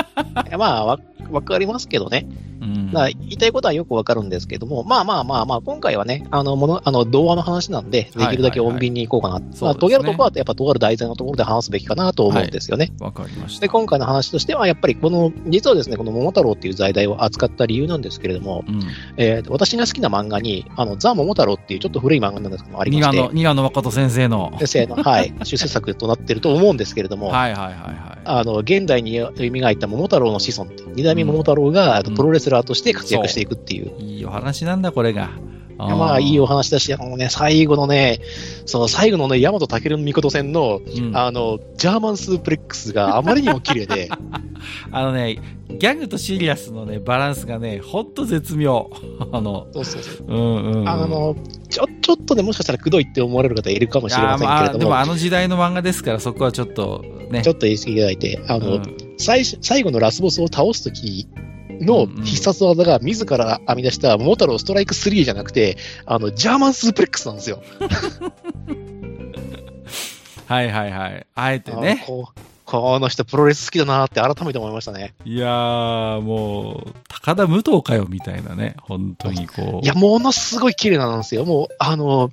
[0.58, 0.98] まあ、わ、
[1.30, 2.26] わかりますけどね。
[2.62, 9.34] うん、だ言いたいことはよくわかるんですけども、まあまあまあまあ、今回はね、あの、もの、あの、童話の話なんで、できるだけ穏便にいこうかな。
[9.34, 12.92] はいはいはい、まあ、とげるとこはやっぱとある題材のところで話すべきかなと思うんですよね。
[13.00, 13.62] わ、はい、かりました。
[13.62, 18.80] で、今回の話としては、やっぱりこの、実はですね、この桃太郎っていう財題を扱った理由なんですけれども、うん、
[19.16, 23.28] えー、私が好きな漫画に、あの、ザ・桃太郎っていうちょっと古い漫画なんですけども、ありまして。
[23.32, 24.52] 二話の誠先生の。
[24.58, 28.20] 先生の、はい、 出世作となってると思うんですけれども、はいはいはいはい。
[28.24, 33.92] あの、現代に蘇った桃太郎の子孫二代目桃太郎が、プロレスラーとして活躍していくっていう。
[33.98, 35.30] うん、いいお話なんだ、これが。
[35.90, 38.20] あまあ、いいお話だし、あのね、最後のね、
[38.66, 44.08] その最後のね、大和武の尊戦の、うん、あの、ジャーマンスープレックスがあまりにも綺麗で。
[44.92, 48.90] あのね、ギャグとシリアスのね、バランスがね、ほんと絶妙。
[49.32, 50.26] あの、そうそうそう。
[50.26, 51.36] うんうん、あの、
[51.68, 54.78] ちょ、ちょっとね、もしかしたらくどいって思われる方いるかもしれませんけれども。
[54.78, 57.42] でもあの時代の漫画ですから、そこはちょっとね。
[57.42, 58.82] ちょっと言い過ぎいただいて、あの、うん、
[59.18, 61.26] 最最後のラスボスを倒すとき
[61.84, 65.76] の必殺技が自ら編み出した桃太郎ストライク3じゃなくて、
[66.06, 67.62] あの、ジャーマンスープレックスなんですよ。
[70.46, 71.26] はいはいはい。
[71.34, 72.04] あえてね。
[72.06, 75.14] この人プロレス好きだなって改めて思いましたね。
[75.24, 78.76] いやー、もう、高田武藤かよみたいなね。
[78.80, 79.84] 本当にこう。
[79.84, 81.44] いや、ものすごい綺麗なんですよ。
[81.44, 82.30] もう、あの、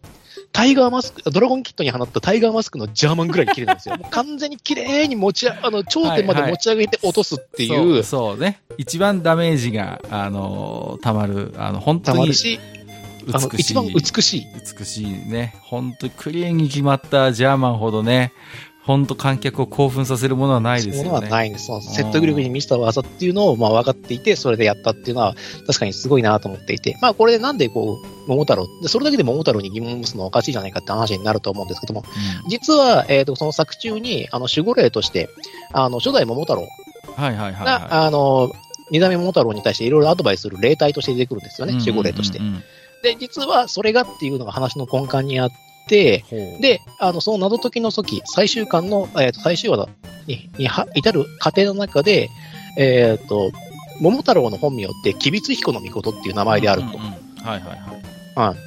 [0.52, 3.96] タイガーマスク、ドラゴンキットに放ったタイガーマスクのジャーマンぐらい綺麗なんですよ。
[4.12, 7.72] 完全に綺麗に持ちあの、頂点まで持ち上げて落とすっていう。
[7.72, 8.62] はいはい、そうそうね。
[8.78, 12.34] 一番ダメージが、あの、たまる、あの、本当に。
[12.34, 12.60] し、
[13.26, 13.62] 美しい。
[13.62, 14.48] 一番美しい。
[14.78, 15.56] 美しいね。
[15.62, 18.34] 本当にクリーンに決まったジャーマンほどね、
[18.90, 21.10] 本当観客を興奮させるものはないですよね。
[21.12, 21.68] ものはないんです。
[21.94, 25.36] 説得力に満ちた技っていうのをまあ分かっていて、それでやったっていうのは
[25.68, 32.04] 確かにすごいなと思っていて、まあこれでなんでこう、桃太郎、でそれだけで桃太郎に疑問を持つのはおかしいじゃないかって話になると思うんですけども、
[32.44, 35.30] うん、実は、えっ、ー、と、その作中に、あの、守護霊として、
[35.72, 36.68] あの、初代桃太郎が、
[37.14, 38.52] はいはいはい、はい、あの、
[38.90, 42.40] 二代目桃太郎に対していろいろアドバイスする霊体として出てくるんですよね、守護霊として。
[43.04, 49.90] で、実はそれがっていうのが話の根幹にあって、、で、あの、その謎解きの時、最終巻の、えっ、ー、と、最終話
[50.28, 52.30] に、には、至る過程の中で、
[52.78, 53.52] えっ、ー、と、
[54.00, 56.88] 桃太郎の本名って、吉備津彦の御っていう名前であると。
[56.88, 57.76] うんうん、はいは
[58.38, 58.58] いはい。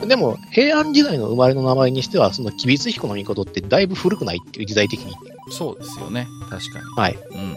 [0.00, 0.08] うん。
[0.08, 5.14] でも、平安時代の生まれの名前にしては、その吉備津彦の御ってだいぶ古くないっていう時代的に。
[5.50, 6.26] そうですよね。
[6.50, 6.84] 確かに。
[6.96, 7.18] はい。
[7.30, 7.54] うん。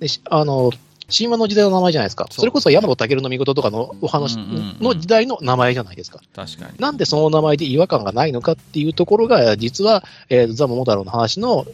[0.00, 0.70] であの、
[1.16, 2.26] 神話の時代の名前じゃないですか。
[2.30, 4.36] それこそ山野武の御事とかのお話
[4.80, 6.20] の時代の名前じゃないですか。
[6.34, 6.72] 確かに。
[6.78, 11.66] なんでその名前で違和感がないのかっていうところが、実は、えー、ザ・桃太郎の話の、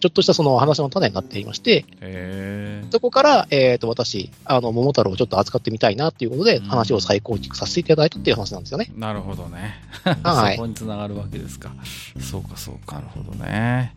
[0.00, 1.84] ちょっとしたその話の種になっていまして、
[2.90, 8.90] そこから、えっ、ー、と、私、あの、桃太郎をちょっと扱ってみたいなっていうことで、話を再構築させていただいたっていう話なんですよね。
[8.96, 9.82] なるほどね。
[10.22, 10.56] はい。
[10.56, 11.72] そこにつながるわけですか。
[12.20, 13.94] そうか、そうか、なるほどね。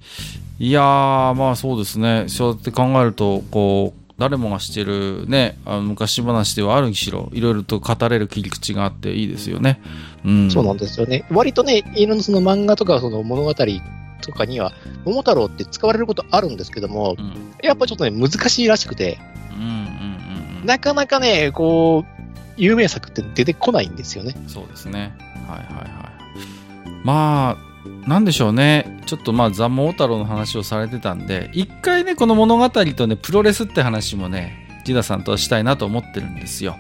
[0.60, 2.26] いやー、まあそうですね。
[2.28, 9.82] そうやって考えると、こう、誰もが知ってるね、あの昔話ではあるにしろ、いろいろと語れる切り口があっていいですよね。
[10.24, 11.26] うん、そうなんですよね。
[11.32, 14.74] 割とね、いろんなその漫画とかその物語とかには、
[15.06, 19.18] 桃太郎って使われることあるんですけども、うん、やっぱちょっとね、難しいらしくて、
[19.56, 22.22] うんうんうんうん、なかなかね、こう、
[22.58, 24.36] 有名作って出てこないんですよね。
[24.46, 25.16] そうですね。
[25.48, 26.92] はいはいはい。
[27.04, 27.71] まあ、
[28.08, 29.00] なんでしょうね。
[29.06, 36.78] ちょっとまあ、ザ・モー太郎の話をされてたんで、一回ね、この物語とね、プロレスって話もね、ジダさんとしたいなと思ってるんですよ。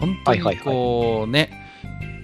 [0.00, 1.65] 本当にこうね、はいはいはい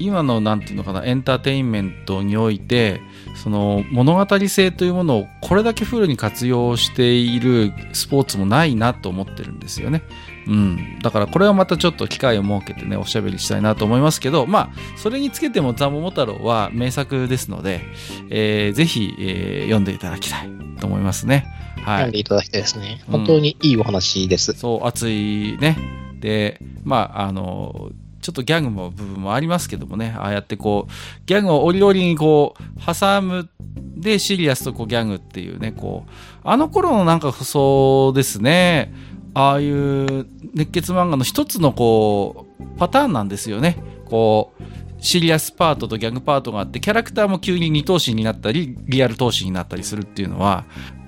[0.03, 3.01] 今のなんていうのかなエンターテインメントにおいて
[3.43, 10.03] その物語性というものをこれだけフルに活用しているスポーツもないなと思ってるんですよね。
[10.47, 17.83] うん、だからこれはまたちょっと機会を設けてねおしゃべりしたいなと思いますけどまあそれにつけても「ザ・桃太郎」は名作ですので、
[18.29, 20.51] えー、ぜひ、えー、読んでいただきたい
[20.81, 21.47] と思いますね。
[21.85, 23.01] はい、読んでいただきたいですね。
[23.09, 24.53] 本当にいいお話です。
[24.53, 25.77] うん、そう熱いね
[26.19, 27.91] でまああの
[28.23, 30.93] ちょっとギャグの部分もありますけどもね、ああやってこう、
[31.27, 33.49] ギャグを折々にこう、挟む
[33.97, 36.11] でシリアスとこうギャグっていうね、こう、
[36.45, 38.95] あの頃のなんかそうですね、
[39.35, 43.83] ああいう熱血漫画の一つのこう、パターンなんですよね。
[44.07, 44.62] こう、
[45.03, 50.64] シリアスパートとギャグパートがあって、キャラクターも急に二等身になったり、リアル等身になったりするっていうのは、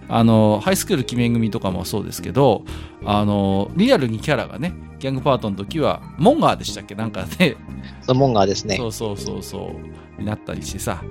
[0.08, 2.64] あの、ハイスクール決め組とかもそうですけど、
[3.04, 4.74] あの、リアルにキャラがね、
[5.04, 6.94] ギャングパートの時は、モンガーでしたっけ？
[6.94, 7.56] なんかね。
[8.08, 8.78] モンガーですね。
[8.78, 9.70] そうそうそうそ
[10.18, 10.18] う。
[10.18, 11.02] になったりしてさ、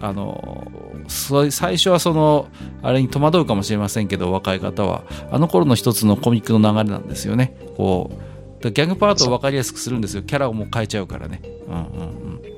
[0.00, 0.66] あの、
[1.06, 2.48] 最初はその、
[2.82, 5.04] あれに戸惑うかもしれませんけど、若い方は。
[5.30, 7.56] あの頃の一つのコミックの流れなんですよね。
[7.76, 8.26] こう、
[8.62, 11.80] ギャグパートを分かりやすくするんですよキャラをもう変えちゃうからねうんうん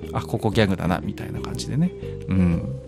[0.07, 1.93] うんあここギャグだなみたいな感じでね
[2.29, 2.81] うん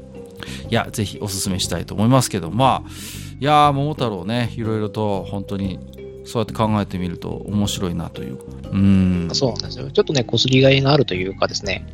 [0.70, 2.90] いやぜひおすすめしたいと思いますけどまあ
[3.38, 5.78] いや桃太郎ねいろいろと本当に
[6.24, 8.38] そうやって考えてみると面白いなという。
[8.72, 9.28] うん。
[9.32, 9.90] そうなんですよ。
[9.90, 11.86] ちょっとねこすりがいがあるというかですね。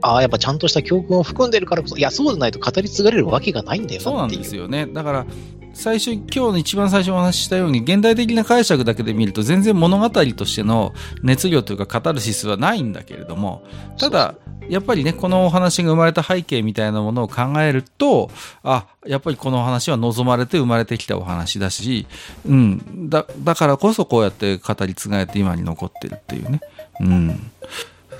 [0.00, 4.86] ああ、やっぱちゃんとした教訓を含んでるからこそ、いや、そうでないと語り継がれるわけがないんだよそうなんですよね。
[4.86, 5.26] だから、
[5.74, 13.62] 最初、今日の一番最初お話ししたように、現代的な解釈だけで見ると、全然物語としての熱量というか、カタルシスはないんだけれども、
[13.98, 14.36] ただ、
[14.68, 18.30] やっぱりね、このお話が生まれた背景みたいなものを考えると、
[18.62, 22.06] あ、やっぱりこのお話は望まれて生まれてきたお話だし、
[22.46, 26.60] うん、だ、だからこそこうやって語り継がれて今に残ってるっていうね、
[27.00, 27.50] うん、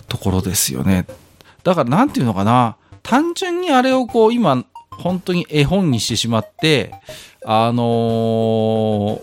[0.09, 1.07] ところですよね。
[1.63, 4.65] だからなんていうのかな、単純にあれをこう今、
[4.99, 6.95] 本当に絵本にしてしまって、
[7.45, 9.21] あのー、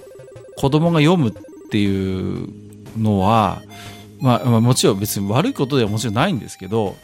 [0.57, 1.33] 子供が読むっ
[1.71, 2.47] ていう
[2.97, 3.61] のは、
[4.19, 6.95] まあ、まあ、もちろん別に悪いことではもちろんないんですけど、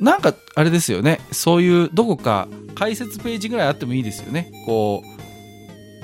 [0.00, 4.52] なんかあれですよね、そういうどこか解説ページぐらいあってもいいですよね。
[4.66, 5.14] こう、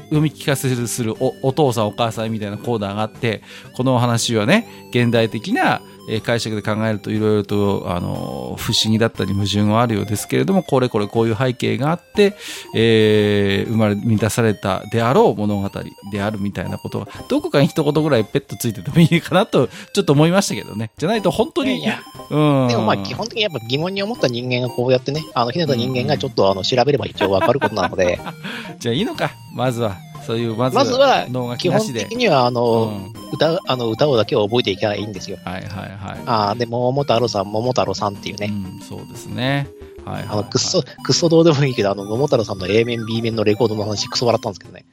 [0.04, 3.42] 読み聞かせするおお父さんお母さんみたいなコーナーがあって、
[3.76, 12.36] このお話はね、現代的なえ解釈で考えるといろいろとあの不思議だったり矛盾はあるようですけれどもこれこれこういう背景があって、
[12.74, 15.70] えー、生まれ満たされたであろう物語
[16.12, 20.90] であるみたいなことはどこかに一言ぐらいペットついててもいいかなとちょっと思いましたけどね。
[20.96, 28.20] じゃないと本当にいやうん、でもまあ基本的にやっぱ疑問に思った人間がこうやってねあのひねた人間がちょっとあの調べれば一応わかることなので。
[28.78, 29.96] じゃあいいのかまずは
[30.26, 31.26] そういうまずまずは
[31.58, 35.38] 基本的にはあの、うん、歌あの歌をだけを覚えていけばいいんですよ。
[35.44, 36.22] はいはいはい。
[36.26, 38.48] ああ、で、桃太郎さん、桃太郎さんっていうね。
[38.50, 39.68] うん、そうですね。
[40.04, 44.84] はいはい、はい、あの、くっそ、くっそどうでもいいけど、あの、桃太郎さんの A 面、B 面のレコードの話、くそ笑ったんですけどね。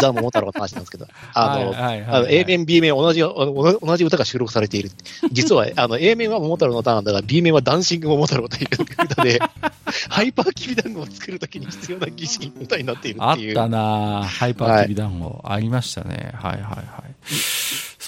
[0.00, 4.90] ザ・桃太郎の話なんですけど、あの、はいはい、A 面、B 面同じ、同じ歌が収録されている。
[5.30, 8.68] 実は、あの、A 面は桃太郎の歌なんだが、B 面はダンシング桃太郎という
[9.04, 9.40] 歌で、
[10.08, 13.58] ハイパーきび団子を作るときに必要な儀式の歌になっているっていう。
[13.58, 16.32] あったなハイパーきび団子、はい、ありましたね。
[16.34, 17.07] はいはいはい。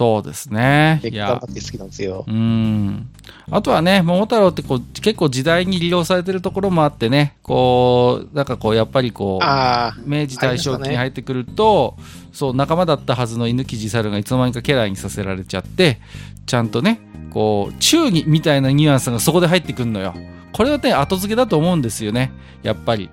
[0.01, 0.99] そうですね。
[1.05, 1.35] いや。
[1.35, 2.25] って好きなんですよ。
[2.27, 3.11] うん。
[3.51, 16.01] あとはね、桃太郎ってこう結構時代に利用されてるところもあってね、こう、なんかこう、やっぱりこう、明治大正期に入ってくると、ね、そう、仲間だったはずの犬木地猿がいつの間にか家来にさせられちゃって、
[16.47, 20.15] ちゃんとね、こう、忠義みたいなニュアンスがそこで入ってくるのよ。
[20.55, 22.33] これはね、後付けだと思うんですよね。
[22.63, 23.11] やっぱり。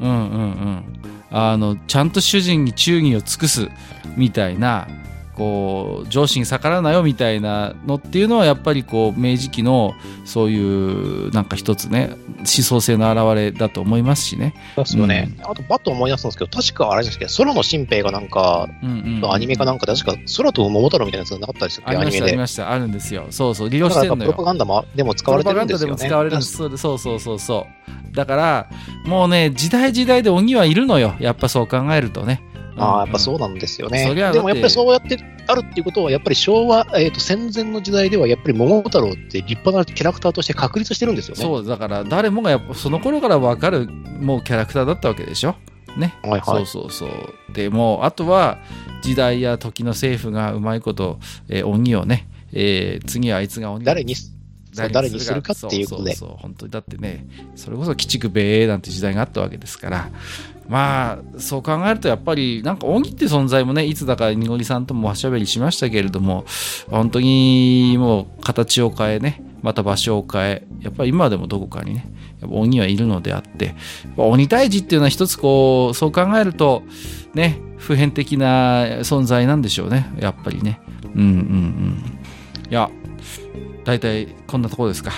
[0.00, 0.16] うんうんう
[0.46, 0.84] ん。
[1.30, 3.68] あの、ちゃんと主人に忠義を尽くす
[4.16, 4.88] みたいな、
[5.40, 14.54] こう上司に逆らうなよみたいなのっていうのはやっぱりこう明治期のそういうなんか一つね思想性の表れだと思いますしね。
[14.76, 19.80] ですよね、うん、あとバッと思い出すんですけど確かあれですけど空の新兵がなんか、うんうん、アニメかなん。
[19.80, 21.82] かで確か空と桃太郎みたいなやつなかったでした。
[21.82, 22.24] っけありました。
[22.24, 22.70] ありました。
[22.70, 23.26] あるんですよ。
[23.30, 23.70] そうそう。
[23.70, 25.96] 利用してるのよプロパガンダもでも使われてるんですよね。
[25.96, 27.38] プロパガンダでも使われるそうそうそう。
[27.38, 27.66] そ
[28.12, 28.14] う。
[28.14, 28.70] だから
[29.06, 31.14] もうね時代時代で鬼はいるのよ。
[31.18, 32.42] やっぱそう考えるとね。
[32.80, 34.14] ああ、やっぱそうなんですよね。
[34.32, 41.42] でもやっぱりそうやってあるっていうことは、やっぱり昭和、えー、と戦前の時代では、やっぱり桃太郎って立派なキャラクターとして確立してるんですよね。
[41.42, 45.56] そう、だから誰もがやっぱその頃から分かるもうキャラクターだったわけでしょ？
[45.96, 46.14] ね。
[46.22, 47.52] はいはい、そうそうそう。
[47.52, 48.58] でもあとは
[49.02, 51.18] 時代や時の政府がうまいこと、
[51.48, 54.14] えー、鬼をね、えー、次はあいつが鬼誰に
[54.72, 56.14] 誰にするかっていうことで。
[56.14, 57.26] そうそうそう本当にだってね、
[57.56, 60.10] それこそ鬼畜米英なんて時代があったわけですから、
[60.70, 66.44] まあ、そう考えるとやっぱり、なんか鬼って存在もね、いつだかにごりさんともおしゃべりしましたけれども、
[66.88, 72.06] 本当にもう形を変えね、また場所を変え、やっぱり今でもどこかにね、
[72.40, 73.74] やっぱ鬼はいるのであって、
[74.16, 76.84] 鬼退治っていうのは一つこう、そう考えると、
[77.34, 80.80] ね、普遍的な存在なんでしょうね、やっぱりね。
[81.16, 82.18] うんうんうん。
[82.70, 82.88] いや、
[83.84, 85.10] 大体こんなところですか。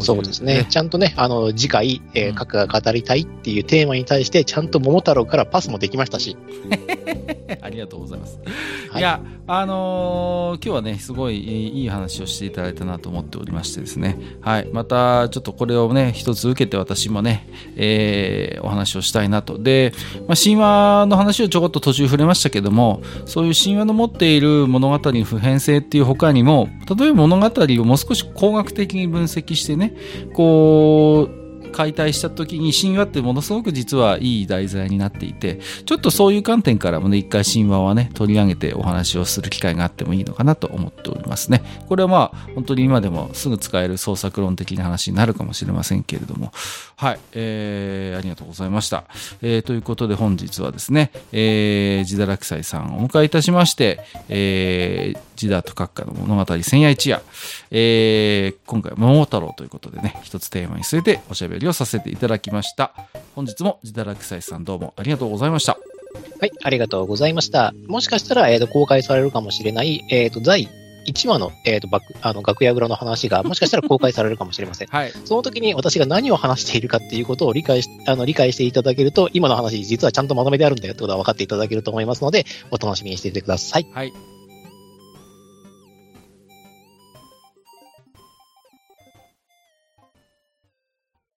[0.00, 0.66] そうですね。
[0.68, 6.36] ちゃんとね、あの、次回、えー、各が語りたいっていうテーマに対して、ちゃんと桃太郎からパスもできましたし。
[7.62, 8.38] ありがとうございます。
[8.90, 14.18] はい、いや、あのー、今日はね、すごいいい話をしていただいたなと思っておりましてですね。
[14.40, 14.68] はい。
[14.72, 19.58] また、ちょっとこれをね、一つ受けて私もね、えー、お話をしたいなと。
[19.58, 19.92] で、
[20.28, 29.89] まあ、神話の話をちょこっと途中触れましたけども、そういう神話の持っている物語の普遍性っていう他にも、例えば物語をもう少し工学的に分析してね、
[30.32, 41.62] こう、解体した時に神話ってものすごく実はいい題材になっていて、ちょっとそういう観点からもね、一回神話はね、取り上げてお話をする機会があってもいいのかなと思っておりますね。
[41.88, 46.52] これはまあ、本当に今でもすぐ使える創作論的な話になるかもしれませんけれども、
[47.00, 49.04] はい、えー、ありがとうございました。
[49.40, 57.22] えー、ということで本日はですね、えー、自堕落斎さんをお迎えいたしまして、えー、ジダート閣下の物語千夜一夜、
[57.70, 62.92] えー、今回桃太郎ということでね一つテーマに据えておしゃべりをさせていただきました
[63.34, 65.78] 本日もジダラクサイさんどうもありがとうございました
[66.38, 67.72] はい、ありがとうございました。
[67.86, 70.68] もしかしたら、えっ、と、公開されるかもしれない、えっ、と、第
[71.12, 74.88] 1話の、えっ、と、バック、あの、楽屋裏の話が、もしかしたら公開されるかもしれません。
[74.92, 83.86] はいその時に私が何を話しているかっていうことを理解し、あの、理解していただけると、今の話、実はちゃんとまとめてあるんだよってことが分かっていただけると思いますので、お楽しみにしていてください。
[83.92, 84.39] はい